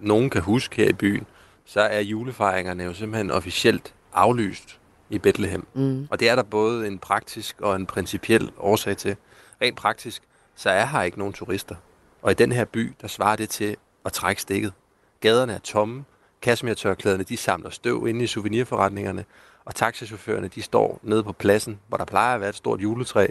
[0.00, 1.26] nogen kan huske her i byen,
[1.64, 4.78] så er julefejringerne jo simpelthen officielt aflyst
[5.12, 5.66] i Bethlehem.
[5.74, 6.08] Mm.
[6.10, 9.16] Og det er der både en praktisk og en principiel årsag til.
[9.62, 10.22] Rent praktisk,
[10.54, 11.74] så er her ikke nogen turister.
[12.22, 14.72] Og i den her by, der svarer det til at trække stikket.
[15.20, 16.04] Gaderne er tomme,
[16.42, 19.24] kasmertørklæderne de samler støv inde i souvenirforretningerne,
[19.64, 23.26] og taxichaufførerne de står nede på pladsen, hvor der plejer at være et stort juletræ,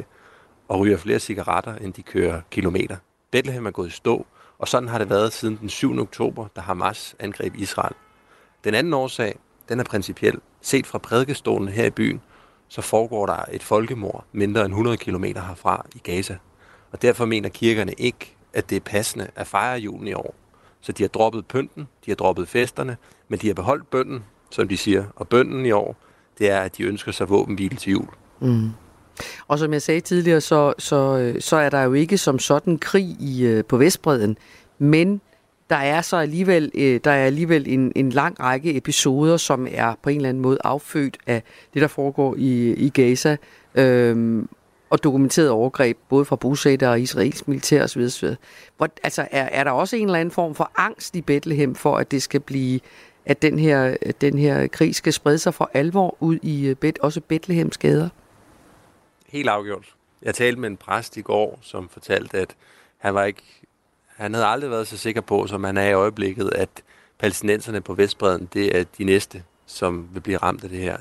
[0.68, 2.98] og ryger flere cigaretter, end de kører kilometer.
[3.32, 4.26] Bethlehem er gået i stå,
[4.60, 6.00] og sådan har det været siden den 7.
[6.00, 7.96] oktober, da Hamas angreb Israel.
[8.64, 9.40] Den anden årsag,
[9.72, 10.40] den er principiel.
[10.62, 12.22] Set fra prædikestolen her i byen,
[12.68, 16.38] så foregår der et folkemord mindre end 100 km herfra i Gaza.
[16.92, 20.36] Og derfor mener kirkerne ikke, at det er passende at fejre julen i år.
[20.82, 24.68] Så de har droppet pynten, de har droppet festerne, men de har beholdt bønden, som
[24.68, 25.06] de siger.
[25.16, 25.96] Og bønden i år,
[26.40, 28.08] det er, at de ønsker sig våbenhvile til jul.
[28.40, 28.70] Mm.
[29.48, 33.06] Og som jeg sagde tidligere, så, så, så er der jo ikke som sådan krig
[33.20, 34.38] i, øh, på Vestbreden,
[34.80, 35.22] men
[35.72, 39.96] der er så alligevel, øh, der er alligevel en, en lang række episoder, som er
[40.02, 43.38] på en eller anden måde affødt af det, der foregår i, i Gaza,
[43.76, 44.50] øhm,
[44.90, 48.08] og dokumenteret overgreb, både fra bosætter og israelsk militær osv.
[48.78, 51.98] Hvor, altså, er, er der også en eller anden form for angst i Bethlehem for,
[51.98, 52.80] at det skal blive,
[53.26, 57.00] at den her, den her krig skal sprede sig for alvor ud i øh, Bet,
[57.00, 58.10] også Bethlehems gader?
[59.28, 59.86] Helt afgjort.
[60.22, 62.56] Jeg talte med en præst i går, som fortalte, at
[62.98, 63.44] han var ikke,
[64.22, 66.70] han havde aldrig været så sikker på, som han er i øjeblikket, at
[67.20, 70.98] palæstinenserne på Vestbreden, det er de næste, som vil blive ramt af det her.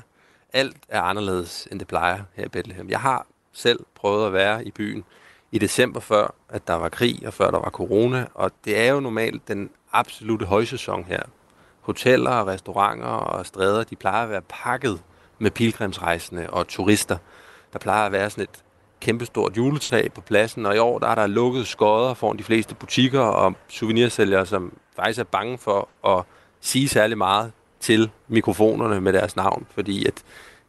[0.53, 2.89] Alt er anderledes, end det plejer her i Bethlehem.
[2.89, 5.03] Jeg har selv prøvet at være i byen
[5.51, 8.93] i december før, at der var krig og før der var corona, og det er
[8.93, 11.23] jo normalt den absolute højsæson her.
[11.81, 15.01] Hoteller og restauranter og stræder, de plejer at være pakket
[15.39, 17.17] med pilgrimsrejsende og turister.
[17.73, 18.63] Der plejer at være sådan et
[19.01, 22.75] kæmpestort juletræ på pladsen, og i år der er der lukket skodder foran de fleste
[22.75, 26.23] butikker og souvenirsælgere, som faktisk er bange for at
[26.61, 30.13] sige særlig meget til mikrofonerne med deres navn, fordi at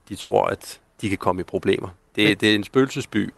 [0.09, 1.89] de tror, at de kan komme i problemer.
[2.17, 3.31] Det, det er en spøgelsesby.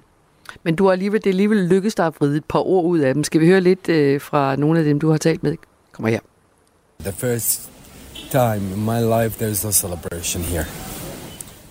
[0.62, 2.98] Men du har alligevel, det er alligevel lykkedes dig at vride et par ord ud
[2.98, 3.24] af dem.
[3.24, 5.56] Skal vi høre lidt øh, fra nogle af dem, du har talt med?
[5.92, 6.20] Kom her.
[7.00, 7.70] The first
[8.30, 10.66] time in my life there's no celebration here.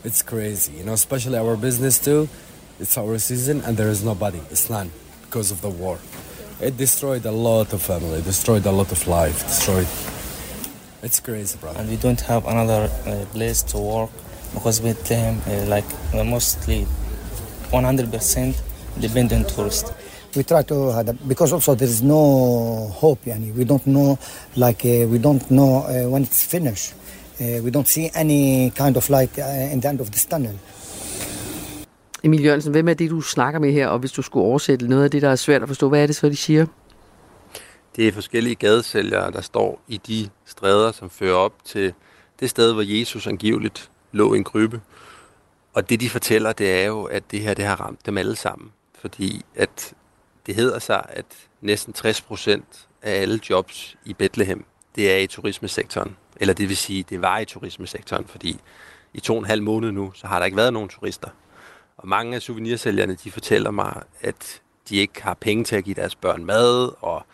[0.05, 2.27] It's crazy, you know, especially our business too.
[2.83, 4.41] It's our season and there is nobody.
[4.51, 4.91] It's none
[5.21, 5.99] because of the war.
[6.59, 9.87] It destroyed a lot of family, destroyed a lot of life, destroyed.
[11.01, 11.79] It's crazy, brother.
[11.79, 14.09] And we don't have another uh, place to work
[14.53, 16.85] because Bethlehem uh, like mostly
[17.71, 18.61] 100%
[18.99, 19.89] dependent on tourists.
[20.35, 23.23] We try to uh, because also there is no hope.
[23.23, 24.19] Yani we don't know,
[24.57, 26.95] like uh, we don't know uh, when it's finished.
[27.39, 30.59] Uh, we don't see any kind of light uh, in the end of this tunnel.
[32.25, 33.87] Emil Jørgensen, hvem er det, du snakker med her?
[33.87, 36.07] Og hvis du skulle oversætte noget af det, der er svært at forstå, hvad er
[36.07, 36.65] det så, de siger?
[37.95, 41.93] Det er forskellige gadesælgere, der står i de stræder, som fører op til
[42.39, 44.81] det sted, hvor Jesus angiveligt lå i en krybe.
[45.73, 48.35] Og det, de fortæller, det er jo, at det her det har ramt dem alle
[48.35, 48.71] sammen.
[49.01, 49.93] Fordi at
[50.45, 51.25] det hedder sig, at
[51.61, 54.65] næsten 60 procent af alle jobs i Bethlehem,
[54.95, 56.15] det er i turismesektoren.
[56.35, 58.59] Eller det vil sige, det var i turismesektoren, fordi
[59.13, 61.29] i to og en halv måned nu, så har der ikke været nogen turister.
[61.97, 65.95] Og mange af souvenirsælgerne, de fortæller mig, at de ikke har penge til at give
[65.95, 67.25] deres børn mad, og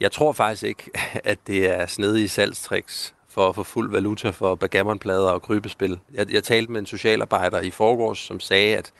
[0.00, 0.90] jeg tror faktisk ikke,
[1.24, 5.98] at det er snedige salgstriks for at få fuld valuta for bagammonplader og krybespil.
[6.14, 8.92] Jeg, jeg talte med en socialarbejder i forgårs, som sagde, at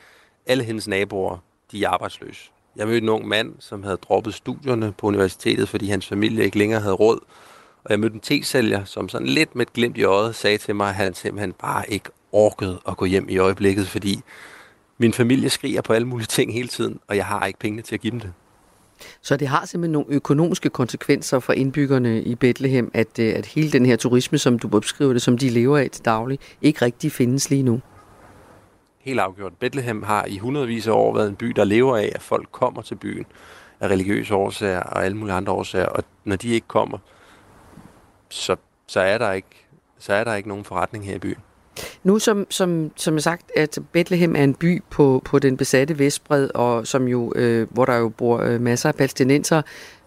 [0.45, 1.37] alle hendes naboer,
[1.71, 2.49] de er arbejdsløse.
[2.75, 6.57] Jeg mødte en ung mand, som havde droppet studierne på universitetet, fordi hans familie ikke
[6.57, 7.19] længere havde råd.
[7.83, 10.75] Og jeg mødte en te-sælger, som sådan lidt med et glimt i øjet sagde til
[10.75, 14.21] mig, at han simpelthen bare ikke orkede at gå hjem i øjeblikket, fordi
[14.97, 17.95] min familie skriger på alle mulige ting hele tiden, og jeg har ikke pengene til
[17.95, 18.33] at give dem det.
[19.21, 23.71] Så det har simpelthen nogle økonomiske konsekvenser for indbyggerne i Bethlehem, at, øh, at hele
[23.71, 27.11] den her turisme, som du beskriver det, som de lever af til daglig, ikke rigtig
[27.11, 27.81] findes lige nu.
[28.99, 29.53] Helt afgjort.
[29.59, 32.81] Bethlehem har i hundredvis af år været en by, der lever af, at folk kommer
[32.81, 33.25] til byen
[33.79, 36.97] af religiøse årsager og alle mulige andre årsager, og når de ikke kommer,
[38.29, 38.55] så,
[38.87, 39.67] så, er, der ikke,
[39.99, 41.37] så er der ikke nogen forretning her i byen.
[42.07, 45.99] Nu som, som, som jeg sagt, at Bethlehem er en by på, på den besatte
[45.99, 49.61] Vestbred, og som jo, øh, hvor der jo bor øh, masser af palæstinenser,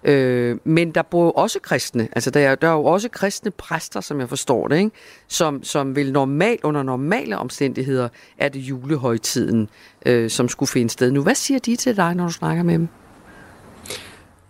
[0.05, 2.09] øh, men der bor jo også kristne.
[2.13, 4.91] Altså der er, der er jo også kristne præster, som jeg forstår det, ikke?
[5.29, 9.69] Som, som vil normalt, under normale omstændigheder, er det julehøjtiden,
[10.07, 11.23] øh, som skulle finde sted nu.
[11.23, 12.89] Hvad siger de til dig, når du snakker med dem?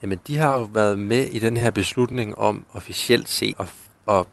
[0.02, 3.66] Jamen, de har jo været med i den her beslutning om officielt set at,
[4.08, 4.26] at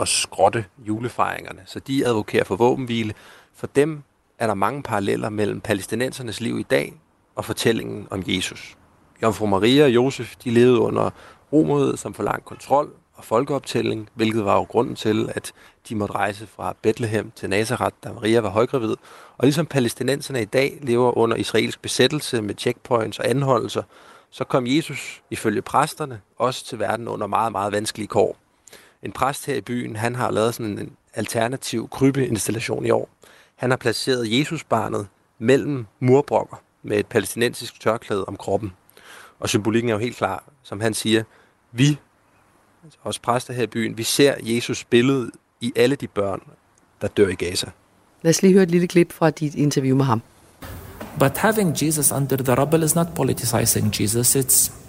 [0.00, 1.60] at skrotte julefejringerne.
[1.64, 3.14] Så de advokerer for våbenhvile.
[3.54, 4.02] For dem
[4.38, 6.94] er der mange paralleller mellem palæstinensernes liv i dag
[7.34, 8.76] og fortællingen om Jesus.
[9.22, 11.10] Jomfru Maria og Josef de levede under
[11.52, 15.52] romeriet som lang kontrol og folkeoptælling, hvilket var jo grunden til, at
[15.88, 18.96] de måtte rejse fra Bethlehem til Nazareth, da Maria var højgravid.
[19.38, 23.82] Og ligesom palæstinenserne i dag lever under israelsk besættelse med checkpoints og anholdelser,
[24.30, 28.36] så kom Jesus ifølge præsterne også til verden under meget, meget vanskelige kår
[29.04, 33.08] en præst her i byen, han har lavet sådan en alternativ krybeinstallation i år.
[33.56, 35.06] Han har placeret Jesusbarnet
[35.38, 38.72] mellem murbrokker med et palæstinensisk tørklæde om kroppen.
[39.40, 41.22] Og symbolikken er jo helt klar, som han siger,
[41.72, 41.98] vi,
[42.84, 45.30] altså os præster her i byen, vi ser Jesus billede
[45.60, 46.40] i alle de børn,
[47.00, 47.70] der dør i Gaza.
[48.22, 50.22] Lad os lige høre et lille klip fra dit interview med ham.
[51.18, 54.83] But having Jesus under the rubble is not politicizing Jesus, it's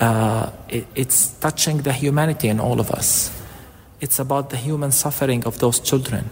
[0.00, 3.30] uh, it, it's touching the humanity in all of us.
[4.00, 6.30] It's about the human suffering of those children.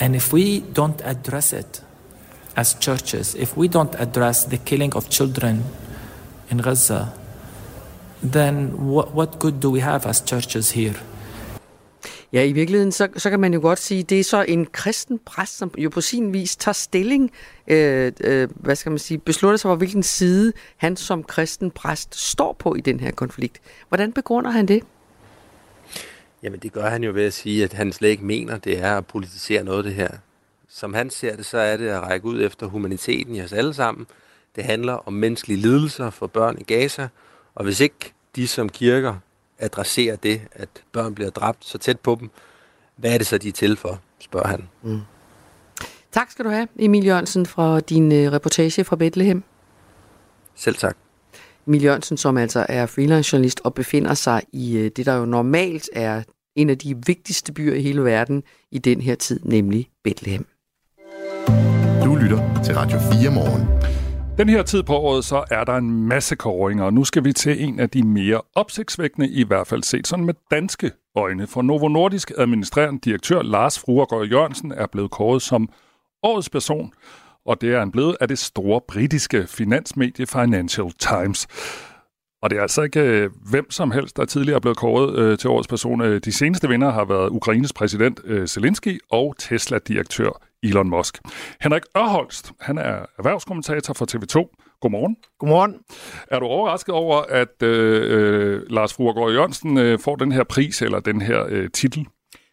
[0.00, 1.82] And if we don't address it
[2.56, 5.64] as churches, if we don't address the killing of children
[6.50, 7.12] in Gaza,
[8.22, 10.96] then what, what good do we have as churches here?
[12.32, 15.18] Ja, i virkeligheden, så, så kan man jo godt sige, det er så en kristen
[15.18, 17.30] præst, som jo på sin vis tager stilling,
[17.68, 22.14] øh, øh, hvad skal man sige, beslutter sig for, hvilken side han som kristen præst
[22.14, 23.60] står på i den her konflikt.
[23.88, 24.82] Hvordan begrunder han det?
[26.42, 28.96] Jamen det gør han jo ved at sige, at han slet ikke mener, det er
[28.96, 30.10] at politisere noget af det her.
[30.68, 33.74] Som han ser det, så er det at række ud efter humaniteten i os alle
[33.74, 34.06] sammen.
[34.56, 37.08] Det handler om menneskelige lidelser for børn i Gaza,
[37.54, 39.14] og hvis ikke de som kirker
[39.62, 42.30] adresserer det, at børn bliver dræbt så tæt på dem,
[42.96, 44.68] hvad er det så, de er til for, spørger han.
[44.82, 45.00] Mm.
[46.12, 49.42] Tak skal du have, Emil Jørgensen, fra din øh, reportage fra Bethlehem.
[50.54, 50.96] Selv tak.
[51.66, 55.24] Emil Jørgensen, som altså er freelance journalist og befinder sig i øh, det, der jo
[55.24, 56.22] normalt er
[56.56, 60.46] en af de vigtigste byer i hele verden i den her tid, nemlig Bethlehem.
[62.04, 64.01] Du lytter til Radio 4 morgen.
[64.38, 67.32] Den her tid på året, så er der en masse kåringer, og nu skal vi
[67.32, 71.46] til en af de mere opsigtsvækkende, i hvert fald set sådan med danske øjne.
[71.46, 75.68] For Novo Nordisk administrerende direktør Lars Fruergaard Jørgensen er blevet kåret som
[76.22, 76.92] årets person,
[77.46, 81.46] og det er han blevet af det store britiske finansmedie Financial Times.
[82.42, 85.38] Og det er altså ikke øh, hvem som helst, der tidligere er blevet kåret øh,
[85.38, 86.00] til årets person.
[86.00, 91.18] Øh, de seneste vinder har været Ukraines præsident øh, Zelensky og Tesla-direktør Elon Musk.
[91.60, 94.58] Henrik Ørholst, han er erhvervskommentator for TV2.
[94.80, 95.16] Godmorgen.
[95.38, 95.74] Godmorgen.
[96.30, 100.82] Er du overrasket over, at øh, øh, Lars Fruergaard Jørgensen øh, får den her pris
[100.82, 102.06] eller den her øh, titel?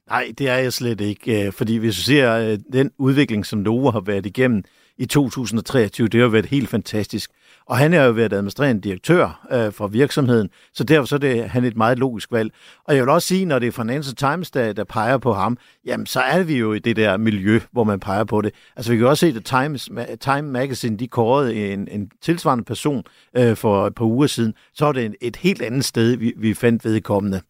[0.10, 3.60] Nej, det er jeg slet ikke, øh, fordi hvis du ser øh, den udvikling, som
[3.60, 4.64] Novo har været igennem
[5.00, 7.32] i 2023, det har været helt fantastisk.
[7.66, 11.50] Og han er jo været administrerende direktør øh, for virksomheden, så derfor så er det
[11.50, 12.52] han et meget logisk valg.
[12.84, 15.58] Og jeg vil også sige, når det er Financial Times, der, der peger på ham,
[15.86, 18.54] jamen så er vi jo i det der miljø, hvor man peger på det.
[18.76, 19.89] Altså vi kan også se, at Times,
[20.20, 23.04] Time Magazine, de kårede en, en tilsvarende person
[23.38, 26.34] øh, for et par uger siden, så er det et, et helt andet sted, vi,
[26.38, 27.41] vi fandt vedkommende.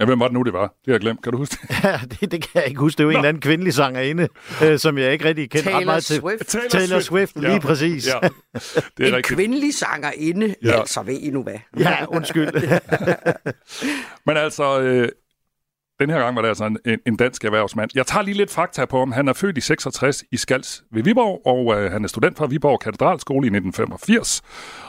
[0.00, 0.66] Ja, hvem var det nu, det var?
[0.66, 1.22] Det har jeg glemt.
[1.22, 1.76] Kan du huske det?
[1.84, 2.98] Ja, det, det kan jeg ikke huske.
[2.98, 3.18] Det var Nå.
[3.18, 4.28] en eller anden kvindelig sangerinde,
[4.64, 6.16] øh, som jeg ikke rigtig kender ret meget til.
[6.20, 6.46] Swift.
[6.48, 7.58] Taylor, Taylor Swift, lige ja.
[7.58, 8.06] præcis.
[8.06, 8.18] Ja.
[8.96, 9.26] Det er en rigtigt.
[9.36, 10.80] kvindelig sangerinde, ja.
[10.80, 11.58] altså ved I nu hvad.
[11.78, 12.52] Ja, undskyld.
[14.26, 15.08] Men altså, øh,
[16.00, 17.90] den her gang var det altså en, en dansk erhvervsmand.
[17.94, 19.12] Jeg tager lige lidt fakta på ham.
[19.12, 22.46] Han er født i 66 i Skals ved Viborg, og øh, han er student fra
[22.46, 24.42] Viborg Katedralskole i 1985.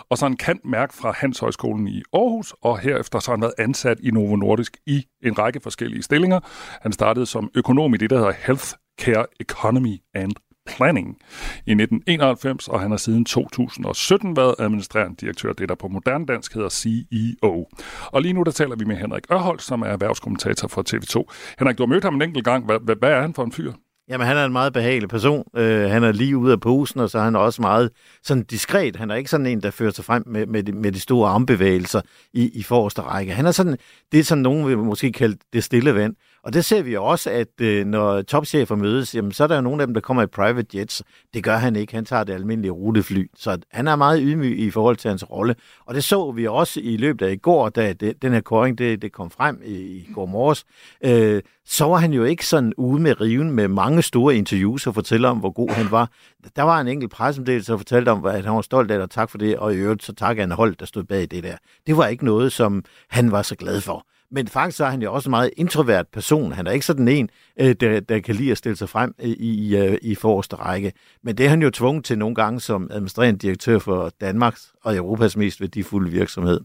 [0.09, 3.41] Og så en kant mærk fra Hans Højskolen i Aarhus, og herefter så har han
[3.41, 6.39] været ansat i Novo Nordisk i en række forskellige stillinger.
[6.81, 10.31] Han startede som økonom i det, der hedder Healthcare Economy and
[10.65, 11.17] Planning
[11.65, 16.53] i 1991, og han har siden 2017 været administrerende direktør, det der på moderne dansk
[16.53, 17.67] hedder CEO.
[18.11, 21.33] Og lige nu der taler vi med Henrik Ørhold, som er erhvervskommentator for TV2.
[21.59, 22.65] Henrik, du har mødt ham en enkelt gang.
[22.65, 23.71] Hvad, hvad, er han for en fyr?
[24.09, 25.43] Jamen, han er en meget behagelig person.
[25.53, 27.89] Uh, han er lige ude af posen, og så er han også meget
[28.23, 28.95] sådan diskret.
[28.95, 31.29] Han er ikke sådan en, der fører sig frem med, med, de, med de store
[31.29, 32.01] armbevægelser
[32.33, 33.33] i, i forreste række.
[33.33, 33.77] Han er sådan,
[34.11, 36.15] det er sådan nogen vil måske kalde det stille vand.
[36.43, 39.55] Og det ser vi jo også, at øh, når topchefer mødes, jamen, så er der
[39.55, 41.03] jo nogle af dem, der kommer i private jets.
[41.33, 41.95] Det gør han ikke.
[41.95, 43.29] Han tager det almindelige rutefly.
[43.35, 45.55] Så han er meget ydmyg i forhold til hans rolle.
[45.85, 48.77] Og det så vi også i løbet af i går, da det, den her koring
[48.77, 50.65] det, det kom frem i, i går morges.
[51.05, 54.93] Øh, så var han jo ikke sådan ude med riven med mange store interviews og
[54.93, 56.09] fortæller om, hvor god han var.
[56.55, 59.11] Der var en enkelt pressemeddelelse, der fortalte om, at han var stolt af det, og
[59.11, 61.57] tak for det, og i øvrigt så tak han hold, der stod bag det der.
[61.87, 64.05] Det var ikke noget, som han var så glad for.
[64.35, 66.51] Men faktisk er han jo også en meget introvert person.
[66.51, 67.29] Han er ikke sådan en,
[67.59, 70.93] øh, der, der kan lide at stille sig frem i, i, øh, i forreste række.
[71.23, 74.95] Men det er han jo tvunget til nogle gange som administrerende direktør for Danmarks og
[74.95, 76.59] Europas mest værdifulde virksomhed.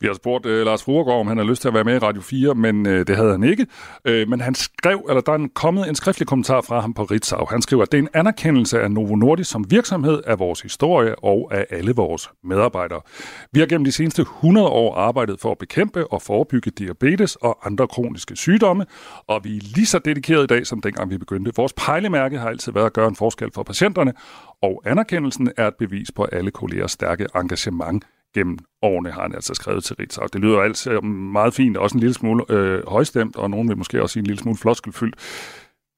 [0.00, 1.98] Vi har spurgt uh, Lars Fruergaard, om han har lyst til at være med i
[1.98, 3.66] Radio 4, men uh, det havde han ikke.
[4.08, 7.46] Uh, men han skrev, eller der er kommet en skriftlig kommentar fra ham på Ritzau.
[7.50, 11.24] Han skriver, at det er en anerkendelse af Novo Nordisk som virksomhed af vores historie
[11.24, 13.00] og af alle vores medarbejdere.
[13.52, 17.05] Vi har gennem de seneste 100 år arbejdet for at bekæmpe og forebygge diabetes
[17.40, 18.86] og andre kroniske sygdomme,
[19.26, 21.52] og vi er lige så dedikerede i dag, som dengang vi begyndte.
[21.56, 24.12] Vores pejlemærke har altid været at gøre en forskel for patienterne,
[24.62, 28.04] og anerkendelsen er et bevis på alle kollegers stærke engagement
[28.34, 30.26] gennem årene, har han altså skrevet til Ritzau.
[30.32, 34.02] Det lyder altid meget fint, også en lille smule øh, højstemt, og nogen vil måske
[34.02, 35.16] også sige en lille smule floskelfyldt.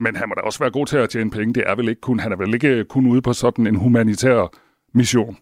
[0.00, 1.54] Men han må da også være god til at tjene penge.
[1.54, 4.52] Det er vel ikke kun, han er vel ikke kun ude på sådan en humanitær
[4.94, 5.36] mission.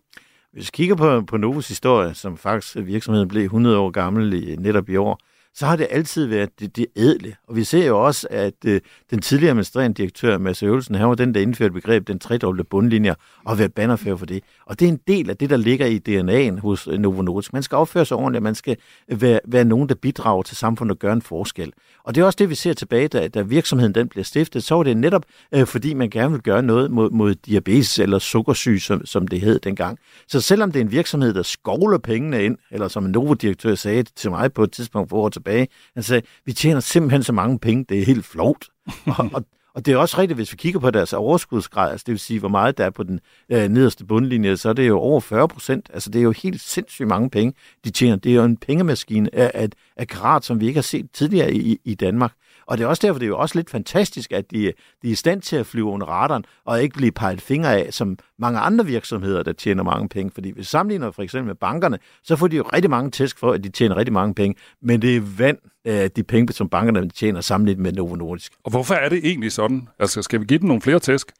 [0.53, 4.57] Hvis vi kigger på, på Novos historie, som faktisk virksomheden blev 100 år gammel i,
[4.57, 5.21] netop i år,
[5.59, 7.37] så har det altid været det, det ædle.
[7.49, 8.81] Og vi ser jo også, at øh,
[9.11, 13.15] den tidligere administrerende direktør, Mads Øvelsen, han var den, der indførte begreb den tredobbelte bundlinje,
[13.45, 14.43] og været bannerfører for det.
[14.67, 17.53] Og det er en del af det, der ligger i DNA'en hos øh, Novo Nordisk.
[17.53, 18.77] Man skal opføre sig ordentligt, man skal
[19.09, 21.73] øh, være, være nogen, der bidrager til samfundet og gør en forskel.
[22.05, 24.75] Og det er også det, vi ser tilbage, da, da virksomheden den bliver stiftet, så
[24.75, 28.81] var det netop, øh, fordi man gerne vil gøre noget mod, mod diabetes eller sukkersyge,
[28.81, 29.99] som, som det hed dengang.
[30.29, 34.03] Så selvom det er en virksomhed, der skovler pengene ind, eller som en Novo-direktør sagde
[34.03, 37.59] til mig på et tidspunkt for år tilbage, han sagde, vi tjener simpelthen så mange
[37.59, 38.65] penge, det er helt flot.
[39.19, 39.45] og, og,
[39.75, 42.41] og det er også rigtigt, hvis vi kigger på deres overskudsgrad, altså det vil sige,
[42.41, 45.49] hvor meget der er på den øh, nederste bundlinje, så er det jo over 40
[45.49, 45.91] procent.
[45.95, 48.17] Altså det er jo helt sindssygt mange penge, de tjener.
[48.17, 51.55] Det er jo en pengemaskine af, af, af karat, som vi ikke har set tidligere
[51.55, 52.33] i, i Danmark.
[52.67, 54.57] Og det er også derfor, det er jo også lidt fantastisk, at de,
[55.03, 57.95] de er i stand til at flyve under radaren, og ikke blive peget fingre af,
[57.95, 60.31] som mange andre virksomheder, der tjener mange penge.
[60.35, 63.53] Fordi hvis sammenligner for eksempel med bankerne, så får de jo rigtig mange tæsk for,
[63.53, 64.57] at de tjener rigtig mange penge.
[64.83, 68.53] Men det er vand, øh, de penge, som bankerne tjener sammenlignet med Novo Nordisk.
[68.65, 69.89] Og hvorfor er det egentlig sådan?
[69.99, 71.33] Altså, skal vi give dem nogle flere tæsk?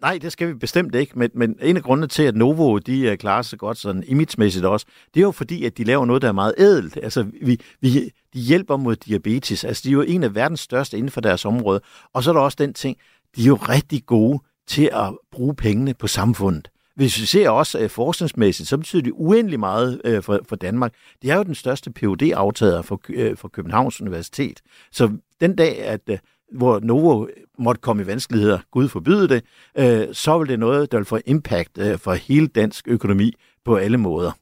[0.00, 3.00] Nej, det skal vi bestemt ikke, men, men en af grundene til, at Novo de
[3.00, 6.22] øh, klarer sig godt sådan imagemæssigt også, det er jo fordi, at de laver noget,
[6.22, 6.98] der er meget ædelt.
[7.02, 9.64] Altså, vi, vi, de hjælper mod diabetes.
[9.64, 11.80] Altså, de er jo en af verdens største inden for deres område.
[12.12, 12.96] Og så er der også den ting,
[13.36, 16.68] de er jo rigtig gode til at bruge pengene på samfundet.
[16.96, 20.92] Hvis vi ser også uh, forskningsmæssigt, så betyder det uendelig meget uh, for, for Danmark.
[21.22, 24.60] Det er jo den største phd aftager for, uh, for Københavns Universitet.
[24.92, 25.10] Så
[25.40, 26.16] den dag, at uh,
[26.52, 27.26] hvor Novo
[27.58, 29.44] måtte komme i vanskeligheder, Gud forbyde det,
[29.78, 33.32] øh, så vil det noget, der vil få impact øh, for hele dansk økonomi
[33.64, 34.32] på alle måder.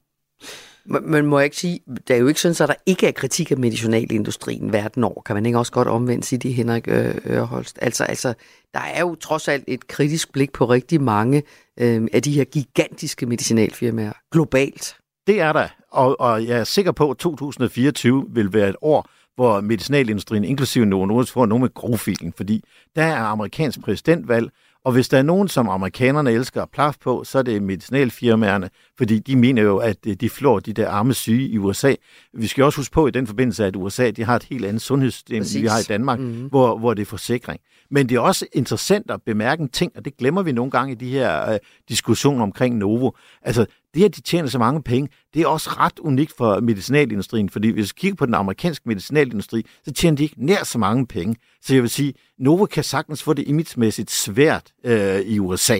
[0.85, 3.51] Men må jeg ikke sige, det er jo ikke sådan, at der ikke er kritik
[3.51, 5.21] af medicinalindustrien verden over.
[5.21, 7.79] Kan man ikke også godt omvendt sige det, Henrik øh, Ørholst?
[7.81, 8.33] Altså, altså,
[8.73, 11.43] der er jo trods alt et kritisk blik på rigtig mange
[11.79, 14.95] øh, af de her gigantiske medicinalfirmaer globalt.
[15.27, 19.09] Det er der, og, og jeg er sikker på, at 2024 vil være et år,
[19.35, 22.63] hvor medicinalindustrien, inklusive Novo Nordisk, får nogen med grovfilen, fordi
[22.95, 24.49] der er amerikansk præsidentvalg,
[24.85, 28.69] og hvis der er nogen, som amerikanerne elsker at plaffe på, så er det medicinalfirmaerne,
[28.97, 31.93] fordi de mener jo, at øh, de flår de der arme syge i USA.
[32.33, 34.81] Vi skal også huske på i den forbindelse, at USA de har et helt andet
[34.81, 36.47] sundhedssystem, end vi har i Danmark, mm-hmm.
[36.47, 37.59] hvor, hvor det er forsikring.
[37.91, 40.91] Men det er også interessant at bemærke en ting, og det glemmer vi nogle gange
[40.91, 41.59] i de her øh,
[41.89, 43.11] diskussioner omkring Novo.
[43.41, 47.49] Altså, det, at de tjener så mange penge, det er også ret unikt for medicinalindustrien,
[47.49, 51.07] fordi hvis vi kigger på den amerikanske medicinalindustri, så tjener de ikke nær så mange
[51.07, 51.35] penge.
[51.61, 55.79] Så jeg vil sige, Novo kan sagtens få det imagemæssigt svært øh, i USA.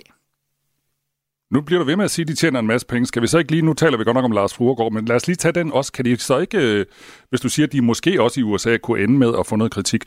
[1.52, 3.06] Nu bliver du ved med at sige, at de tjener en masse penge.
[3.06, 5.16] Skal vi så ikke lige, nu taler vi godt nok om Lars Fruergaard, men lad
[5.16, 5.92] os lige tage den også.
[5.92, 6.86] Kan de så ikke, øh,
[7.30, 9.72] hvis du siger, at de måske også i USA kunne ende med at få noget
[9.72, 10.04] kritik,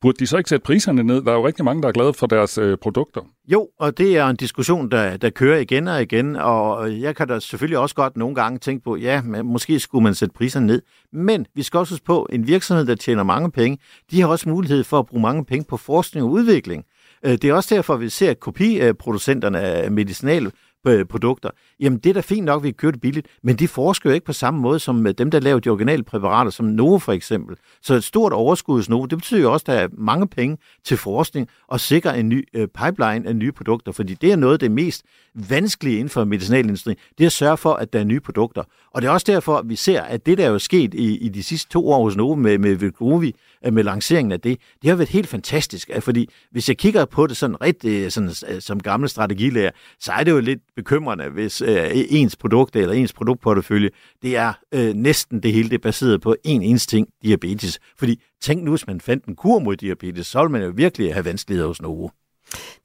[0.00, 1.22] burde de så ikke sætte priserne ned?
[1.22, 3.20] Der er jo rigtig mange, der er glade for deres øh, produkter.
[3.48, 7.28] Jo, og det er en diskussion, der, der kører igen og igen, og jeg kan
[7.28, 10.82] da selvfølgelig også godt nogle gange tænke på, ja, måske skulle man sætte priserne ned,
[11.12, 13.78] men vi skal også huske på, en virksomhed, der tjener mange penge,
[14.10, 16.84] de har også mulighed for at bruge mange penge på forskning og udvikling.
[17.24, 21.50] Øh, det er også derfor, vi ser, kopiproducenterne af medicinalprodukter.
[21.54, 24.10] Øh, Jamen, det er da fint nok, at vi kører det billigt, men de forsker
[24.10, 26.98] jo ikke på samme måde som øh, dem, der laver de originale præparater, som Novo
[26.98, 27.56] for eksempel.
[27.82, 30.58] Så et stort overskud hos Novo, det betyder jo også, at der er mange penge
[30.84, 34.52] til forskning og sikre en ny øh, pipeline af nye produkter, fordi det er noget
[34.52, 35.02] af det mest
[35.34, 38.62] vanskelige inden for medicinalindustrien, det er at sørge for, at der er nye produkter.
[38.94, 41.18] Og det er også derfor, at vi ser, at det, der er jo sket i,
[41.18, 43.34] i de sidste to år hos Novo med, med Vegovi,
[43.66, 45.90] øh, med lanceringen af det, det har været helt fantastisk.
[45.94, 49.70] Øh, fordi hvis jeg kigger på det sådan rigtig sådan, som gamle strategilærer,
[50.00, 53.90] så er det jo lidt bekymrende, hvis øh, ens produkt eller ens produktportefølje,
[54.22, 57.78] det er øh, næsten det hele, det er baseret på en eneste ting, diabetes.
[57.98, 61.14] Fordi tænk nu, hvis man fandt en kur mod diabetes, så ville man jo virkelig
[61.14, 62.10] have vanskeligheder hos nogen.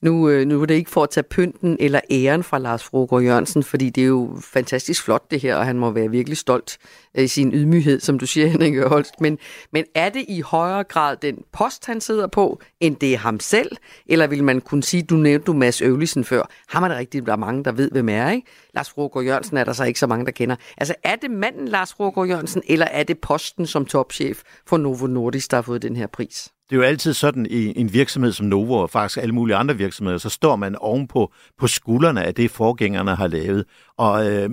[0.02, 3.24] Nu, øh, nu er det ikke for at tage pynten eller æren fra Lars Frogård
[3.24, 6.78] Jørgensen, fordi det er jo fantastisk flot det her, og han må være virkelig stolt
[7.18, 9.22] øh, i sin ydmyghed, som du siger, Henrik Holst.
[9.22, 9.38] Men,
[9.72, 13.40] men er det i højere grad den post, han sidder på, end det er ham
[13.40, 13.72] selv?
[14.06, 17.26] Eller vil man kunne sige, du nævnte du Mads Øvlisen før, ham er det rigtigt,
[17.26, 18.48] der er mange, der ved, hvem er, ikke?
[18.74, 20.56] Lars Frogård Jørgensen er der så ikke så mange, der kender.
[20.78, 25.08] Altså er det manden Lars Frogård Jørgensen, eller er det posten som topchef for Novo
[25.08, 26.52] Nordisk, der har fået den her pris?
[26.70, 29.78] Det er jo altid sådan i en virksomhed som Novo, og faktisk alle mulige andre
[29.78, 33.66] virksomheder, så står man ovenpå på skuldrene af det, forgængerne har lavet.
[33.98, 34.50] Og øh,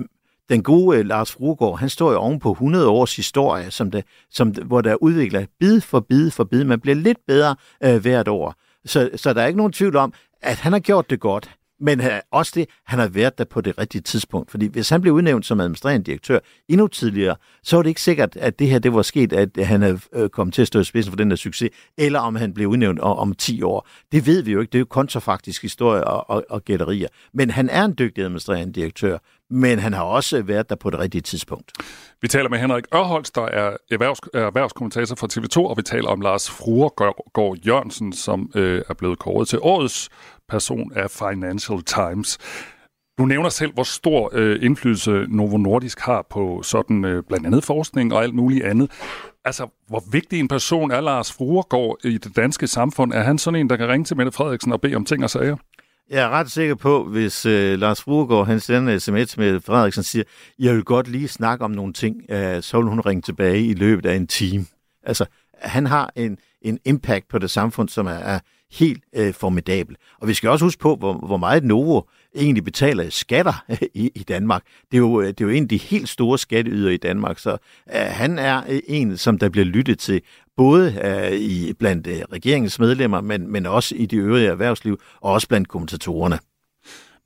[0.49, 4.05] den gode øh, Lars Fruegaard, han står jo oven på 100 års historie, som det,
[4.31, 6.63] som, hvor der udvikler bid for bid for bid.
[6.63, 8.55] Man bliver lidt bedre øh, hvert år.
[8.85, 11.51] Så, så der er ikke nogen tvivl om, at han har gjort det godt.
[11.79, 14.51] Men øh, også det, han har været der på det rigtige tidspunkt.
[14.51, 18.35] Fordi hvis han blev udnævnt som administrerende direktør endnu tidligere, så var det ikke sikkert,
[18.35, 20.83] at det her det var sket, at han havde øh, kommet til at stå i
[20.83, 23.87] spidsen for den der succes, eller om han blev udnævnt om, om 10 år.
[24.11, 24.71] Det ved vi jo ikke.
[24.71, 27.07] Det er jo kontrafaktisk historie og, og, og gætterier.
[27.33, 29.17] Men han er en dygtig administrerende direktør,
[29.49, 31.71] men han har også været der på det rigtige tidspunkt.
[32.21, 36.21] Vi taler med Henrik Ørholst, der er erhvervs, erhvervskommentator for TV2, og vi taler om
[36.21, 40.09] Lars Fruergaard Jørgensen, som øh, er blevet kåret til årets
[40.53, 42.37] person af Financial Times.
[43.17, 47.63] Du nævner selv, hvor stor øh, indflydelse Novo Nordisk har på sådan øh, blandt andet
[47.63, 48.91] forskning og alt muligt andet.
[49.45, 53.13] Altså, hvor vigtig en person er Lars Fruergaard i det danske samfund?
[53.13, 55.29] Er han sådan en, der kan ringe til Mette Frederiksen og bede om ting og
[55.29, 55.57] sager?
[56.09, 60.23] Jeg er ret sikker på, hvis øh, Lars Fruergaard, han sender sms med Frederiksen, siger,
[60.59, 63.73] jeg vil godt lige snakke om nogle ting, øh, så vil hun ringe tilbage i
[63.73, 64.65] løbet af en time.
[65.03, 65.25] Altså,
[65.61, 68.39] han har en, en impact på det samfund, som er, er
[68.73, 69.95] helt øh, formidabel.
[70.21, 72.01] Og vi skal også huske på, hvor, hvor meget Novo
[72.35, 74.63] egentlig betaler skatter i, i Danmark.
[74.91, 77.39] Det er, jo, øh, det er jo en af de helt store skatteyder i Danmark,
[77.39, 80.21] så øh, han er øh, en, som der bliver lyttet til,
[80.57, 85.31] både øh, i blandt øh, regeringens medlemmer, men, men også i det øvrige erhvervsliv, og
[85.31, 86.39] også blandt kommentatorerne.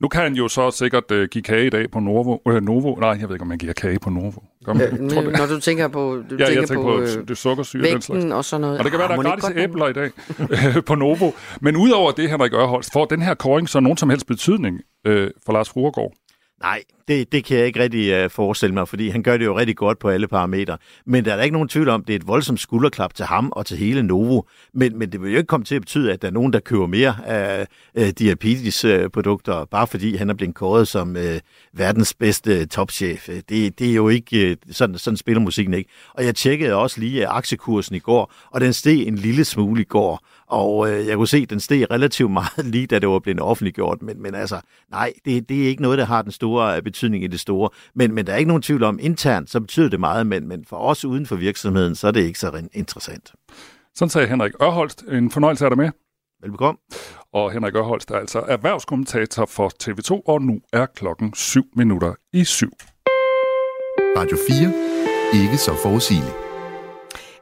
[0.00, 2.38] Nu kan han jo så sikkert uh, give kage i dag på Novo.
[2.48, 2.94] Øh, Novo.
[2.94, 4.40] Nej, jeg ved ikke, om man giver kage på Novo.
[4.64, 7.28] Kom, øh, tror, når du tænker på du ja, tænker jeg tænker på, på øh,
[7.28, 8.34] det sukkersyre vægten den slags.
[8.34, 8.78] og sådan noget.
[8.78, 10.10] Og det kan være, der er gratis æbler i dag
[10.88, 11.30] på Novo.
[11.60, 15.30] Men udover det, Henrik Ørholst, får den her koring så nogen som helst betydning øh,
[15.46, 16.12] for Lars Fruergaard?
[16.62, 19.58] Nej, det, det kan jeg ikke rigtig øh, forestille mig, fordi han gør det jo
[19.58, 20.78] rigtig godt på alle parametre.
[21.06, 23.52] Men der er da ikke nogen tvivl om, det er et voldsomt skulderklap til ham
[23.52, 24.42] og til hele Novo.
[24.72, 26.60] Men, men det vil jo ikke komme til at betyde, at der er nogen, der
[26.60, 31.22] køber mere af øh, uh, diabetes-produkter, øh, bare fordi han er blevet kåret som uh,
[31.72, 33.28] verdens bedste topchef.
[33.48, 35.90] Det, det er jo ikke, uh, sådan, sådan spiller musikken ikke.
[36.14, 39.84] Og jeg tjekkede også lige aktiekursen i går, og den steg en lille smule i
[39.84, 40.24] går.
[40.48, 43.40] Og øh, jeg kunne se, at den steg relativt meget lige, da det var blevet
[43.40, 44.02] offentliggjort.
[44.02, 47.26] Men, men altså, nej, det, det er ikke noget, der har den store betydning i
[47.26, 47.70] det store.
[47.94, 50.64] Men, men der er ikke nogen tvivl om, internt, så betyder det meget, men, men
[50.64, 53.32] for os uden for virksomheden, så er det ikke så interessant.
[53.94, 55.02] Sådan sagde Henrik Ørholst.
[55.02, 55.90] En fornøjelse er dig med.
[56.42, 56.78] Velbekomme.
[57.32, 62.44] Og Henrik Ørholst er altså erhvervskommentator for TV2, og nu er klokken 7 minutter i
[62.44, 62.70] 7.
[64.16, 64.36] Radio
[65.34, 65.42] 4.
[65.42, 66.47] Ikke så forudsigeligt.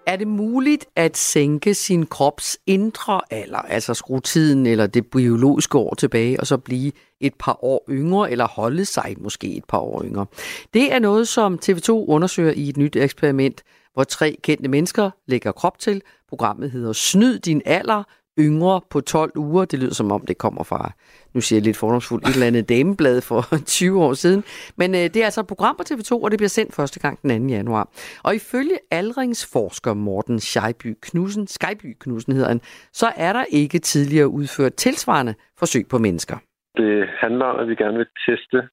[0.06, 5.78] Er det muligt at sænke sin krops indre alder, altså skrue tiden eller det biologiske
[5.78, 9.78] år tilbage, og så blive et par år yngre, eller holde sig måske et par
[9.78, 10.26] år yngre?
[10.74, 13.62] Det er noget, som TV2 undersøger i et nyt eksperiment,
[13.94, 16.02] hvor tre kendte mennesker lægger krop til.
[16.28, 18.02] Programmet hedder Snyd din alder,
[18.38, 19.64] yngre på 12 uger.
[19.64, 20.92] Det lyder som om, det kommer fra,
[21.34, 23.40] nu siger jeg lidt fordomsfuldt, et eller andet dameblad for
[23.78, 24.44] 20 år siden.
[24.76, 27.22] Men øh, det er altså et program på TV2, og det bliver sendt første gang
[27.22, 27.54] den 2.
[27.54, 27.88] januar.
[28.24, 32.60] Og ifølge aldringsforsker Morten Scheiby Knudsen, Skyby Knudsen hedder han,
[32.92, 36.36] så er der ikke tidligere udført tilsvarende forsøg på mennesker.
[36.76, 38.68] Det handler om, at vi gerne vil teste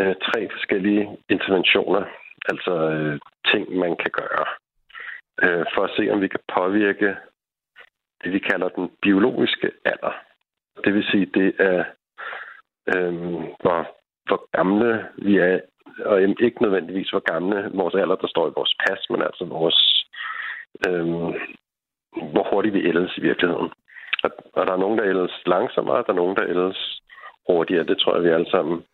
[0.00, 2.02] øh, tre forskellige interventioner,
[2.50, 3.18] altså øh,
[3.50, 4.44] ting, man kan gøre,
[5.42, 7.08] øh, for at se, om vi kan påvirke
[8.24, 10.12] det, vi kalder den biologiske alder.
[10.84, 11.84] Det vil sige, det er,
[12.94, 13.14] øh,
[13.62, 13.80] hvor,
[14.26, 15.60] hvor gamle vi er,
[16.04, 20.06] og ikke nødvendigvis hvor gamle vores alder, der står i vores pas, men altså vores,
[20.88, 21.06] øh,
[22.32, 23.70] hvor hurtigt vi ældes i virkeligheden.
[24.24, 27.00] Og, og der er nogen, der ældes langsommere, og der er nogen, der ældes
[27.48, 27.84] hurtigere.
[27.84, 28.84] Det tror jeg, vi alle sammen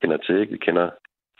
[0.00, 0.40] kender til.
[0.40, 0.52] Ikke?
[0.52, 0.90] Vi kender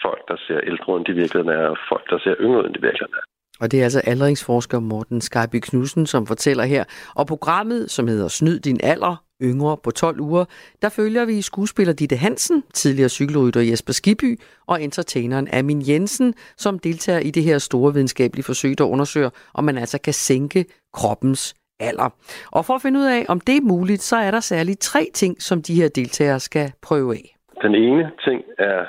[0.03, 2.80] folk, der ser ældre end de virkeligheden er, og folk, der ser yngre end de
[2.80, 3.36] virkeligheden er.
[3.61, 6.84] Og det er altså aldringsforsker Morten Skyby Knudsen, som fortæller her.
[7.16, 10.44] Og programmet, som hedder Snyd din alder, yngre på 12 uger,
[10.82, 16.78] der følger vi skuespiller Ditte Hansen, tidligere cykelrytter Jesper Skiby og entertaineren Amin Jensen, som
[16.78, 21.54] deltager i det her store videnskabelige forsøg, der undersøger, om man altså kan sænke kroppens
[21.80, 22.11] alder.
[22.52, 25.07] Og for at finde ud af, om det er muligt, så er der særligt tre
[25.14, 27.36] ting, som de her deltagere skal prøve af.
[27.62, 28.84] Den ene ting er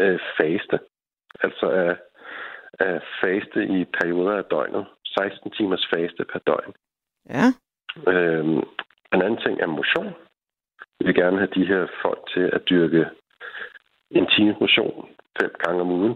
[0.00, 0.78] øh, faste.
[1.44, 1.96] Altså at,
[2.80, 4.86] at faste i perioder af døgnet.
[5.04, 6.72] 16 timers faste per døgn.
[7.28, 7.46] Ja.
[8.12, 8.62] Øhm,
[9.12, 10.14] en anden ting er motion.
[10.98, 13.06] Vi vil gerne have de her folk til at dyrke
[14.10, 15.08] en times motion
[15.40, 16.14] fem gange om ugen.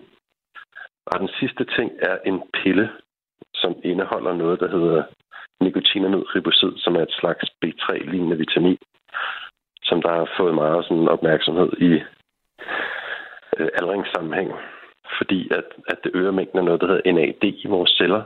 [1.06, 2.90] Og den sidste ting er en pille,
[3.54, 5.02] som indeholder noget, der hedder
[5.60, 8.78] nikotinamid ribosid, som er et slags B3-lignende vitamin,
[9.82, 11.90] som der har fået meget sådan opmærksomhed i
[13.58, 14.52] øh, aldringssammenhæng,
[15.18, 18.22] fordi at, at det øger mængden af noget, der hedder NAD i vores celler.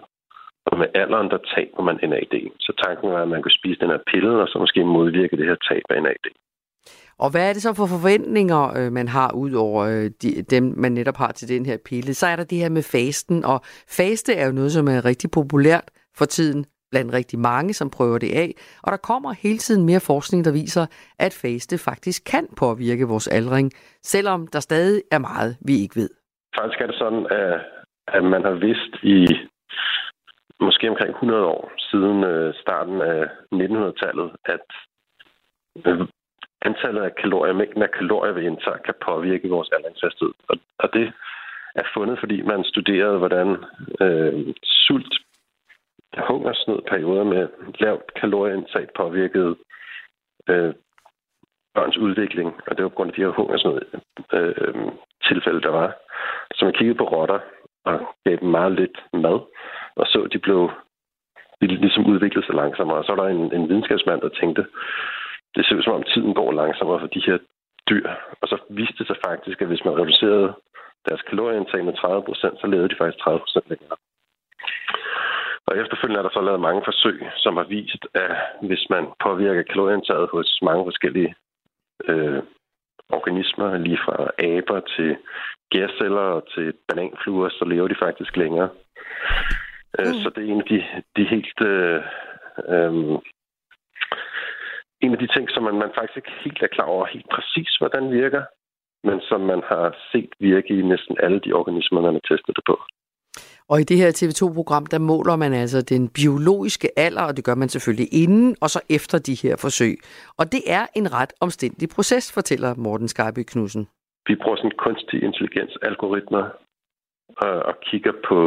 [0.66, 2.34] Og med alderen, der taber man NAD.
[2.60, 5.46] Så tanken var, at man kunne spise den her pille, og så måske modvirke det
[5.46, 6.26] her tab af NAD.
[7.18, 10.74] Og hvad er det så for forventninger, øh, man har ud over øh, de, dem,
[10.76, 12.14] man netop har til den her pille?
[12.14, 15.30] Så er der det her med fasten, og faste er jo noget, som er rigtig
[15.30, 18.54] populært for tiden blandt rigtig mange, som prøver det af.
[18.82, 20.86] Og der kommer hele tiden mere forskning, der viser,
[21.18, 23.72] at faste faktisk kan påvirke vores aldring,
[24.02, 26.10] selvom der stadig er meget, vi ikke ved.
[26.58, 27.60] Faktisk er det sådan, at,
[28.06, 29.18] at man har vidst i
[30.60, 33.22] måske omkring 100 år siden øh, starten af
[33.54, 34.66] 1900-tallet, at
[35.86, 36.00] øh,
[36.62, 40.34] antallet af kalorier, mængden af kalorier vi indtager, kan påvirke vores aldringshastighed.
[40.48, 41.12] Og, og det
[41.74, 43.48] er fundet, fordi man studerede, hvordan
[44.00, 45.14] øh, sult
[46.28, 47.48] hungersnødperioder med
[47.80, 49.56] lavt kalorieindtag påvirkede
[50.48, 50.74] øh,
[51.74, 53.80] børns udvikling, og det var på grund af de her hungersnød
[54.32, 54.74] øh,
[55.28, 55.96] tilfælde, der var.
[56.54, 57.40] Så man kiggede på rotter
[57.84, 59.38] og gav dem meget lidt mad,
[59.96, 60.70] og så de blev
[61.60, 62.98] de ligesom udviklede sig langsommere.
[62.98, 64.66] Og så var der en, en videnskabsmand, der tænkte,
[65.54, 67.38] det ser ud som om tiden går langsommere for de her
[67.90, 68.08] dyr.
[68.40, 70.54] Og så viste det sig faktisk, at hvis man reducerede
[71.08, 73.96] deres kalorieindtag med 30 procent, så levede de faktisk 30 procent længere.
[75.66, 78.30] Og efterfølgende er der så lavet mange forsøg, som har vist, at
[78.68, 81.34] hvis man påvirker kalorieindtaget hos mange forskellige
[82.08, 82.42] øh,
[83.08, 85.16] organismer, lige fra aber til
[85.72, 88.70] gærceller og til bananfluer, så lever de faktisk længere.
[89.98, 90.20] Øh, mm.
[90.22, 90.78] Så det er en af de,
[91.16, 91.60] de helt...
[91.60, 92.02] Øh,
[92.68, 93.18] øh,
[95.04, 97.70] en af de ting, som man, man faktisk ikke helt er klar over helt præcis,
[97.80, 98.42] hvordan virker,
[99.08, 102.64] men som man har set virke i næsten alle de organismer, man har testet det
[102.66, 102.76] på.
[103.68, 107.54] Og i det her TV2-program, der måler man altså den biologiske alder, og det gør
[107.54, 109.96] man selvfølgelig inden og så efter de her forsøg.
[110.38, 113.88] Og det er en ret omstændig proces, fortæller Morten Skarby Knudsen.
[114.28, 116.44] Vi bruger sådan kunstig intelligens algoritmer
[117.42, 118.38] og, øh, og kigger på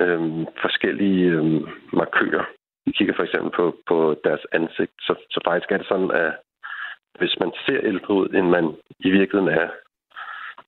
[0.00, 2.44] øhm, forskellige øhm, markører.
[2.86, 4.92] Vi kigger for eksempel på, på deres ansigt.
[5.00, 6.32] Så, så faktisk er det sådan, at
[7.18, 8.66] hvis man ser ældre ud, end man
[9.06, 9.68] i virkeligheden er,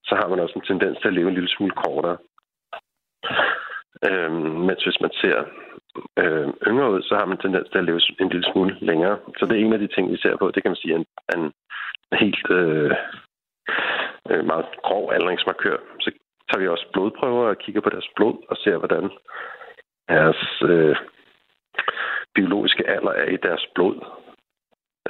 [0.07, 2.17] så har man også en tendens til at leve en lille smule kortere.
[4.07, 5.37] Øhm, mens hvis man ser
[6.21, 9.17] øh, yngre ud, så har man tendens til at leve en lille smule længere.
[9.37, 10.51] Så det er en af de ting, vi ser på.
[10.51, 11.05] Det kan man sige er en,
[11.35, 11.53] en
[12.19, 12.91] helt øh,
[14.29, 15.77] øh, meget grov aldringsmarkør.
[15.99, 16.11] Så
[16.49, 19.09] tager vi også blodprøver og kigger på deres blod og ser, hvordan
[20.09, 20.95] deres øh,
[22.35, 23.95] biologiske alder er i deres blod.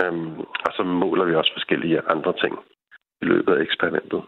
[0.01, 2.59] Øhm, og så måler vi også forskellige andre ting
[3.21, 4.23] i løbet af eksperimentet.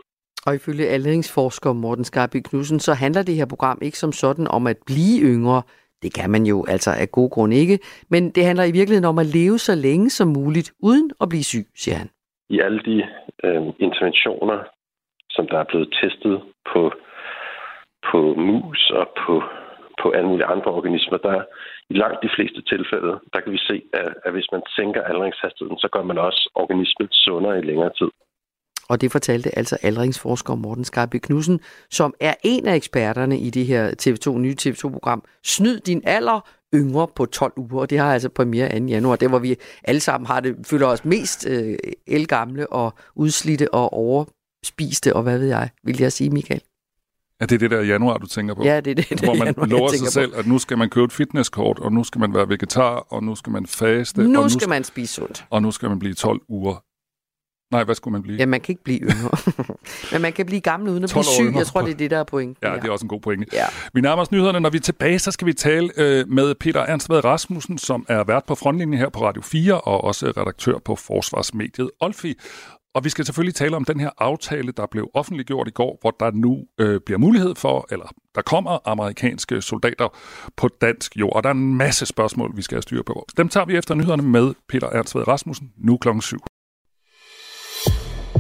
[0.48, 4.68] Og ifølge aldringsforsker Morten Skarby Knudsen, så handler det her program ikke som sådan om
[4.68, 5.62] at blive yngre.
[6.04, 7.80] Det kan man jo altså af god grund ikke.
[8.10, 11.44] Men det handler i virkeligheden om at leve så længe som muligt, uden at blive
[11.44, 12.10] syg, siger han.
[12.50, 12.98] I alle de
[13.44, 14.58] øh, interventioner,
[15.30, 16.42] som der er blevet testet
[16.74, 16.82] på,
[18.12, 19.34] på mus og på,
[20.02, 21.44] på alle mulige andre organismer, der
[21.90, 25.80] i langt de fleste tilfælde, der kan vi se, at, at hvis man sænker aldringshastigheden,
[25.84, 28.12] så gør man også organismen sundere i længere tid.
[28.90, 31.60] Og det fortalte altså aldringsforsker Morten Skarby Knudsen,
[31.92, 37.08] som er en af eksperterne i det her TV2 nye TV2-program Snyd din alder, yngre
[37.16, 38.86] på 12 uger, og det har altså premiere 2.
[38.86, 41.78] januar, der hvor vi alle sammen har det, føler os mest øh,
[42.08, 46.62] elgamle og udslidte og overspiste, og hvad ved jeg, vil jeg sige, Michael?
[47.40, 48.64] Er det det der januar, du tænker på?
[48.64, 50.40] Ja, det er det, det Hvor man januar, lover sig tænker selv, på.
[50.40, 53.36] at nu skal man købe et fitnesskort, og nu skal man være vegetar, og nu
[53.36, 54.24] skal man faste.
[54.24, 55.46] Nu og nu skal man spise sundt.
[55.50, 56.84] Og nu skal man blive 12 uger.
[57.72, 58.38] Nej, hvad skulle man blive?
[58.38, 59.30] Ja, man kan ikke blive yngre.
[60.12, 61.44] Men man kan blive gammel uden at 12 blive syg.
[61.44, 61.58] yngre.
[61.58, 62.58] Jeg tror, det er det, der er point.
[62.64, 63.46] Ja, det er også en god pointe.
[63.54, 63.66] Ja.
[63.94, 64.60] Vi nærmer os nyhederne.
[64.60, 68.06] Når vi er tilbage, så skal vi tale øh, med Peter Ernst Vad Rasmussen, som
[68.10, 72.36] er vært på frontlinjen her på Radio 4, og også redaktør på Forsvarsmediet Olfi.
[72.96, 76.16] Og vi skal selvfølgelig tale om den her aftale, der blev offentliggjort i går, hvor
[76.20, 78.06] der nu øh, bliver mulighed for, eller
[78.36, 80.18] der kommer amerikanske soldater
[80.58, 81.36] på dansk jord.
[81.36, 83.28] Og der er en masse spørgsmål, vi skal have styr på.
[83.38, 86.38] Dem tager vi efter nyhederne med Peter Ernst Rasmussen, nu klokken 7.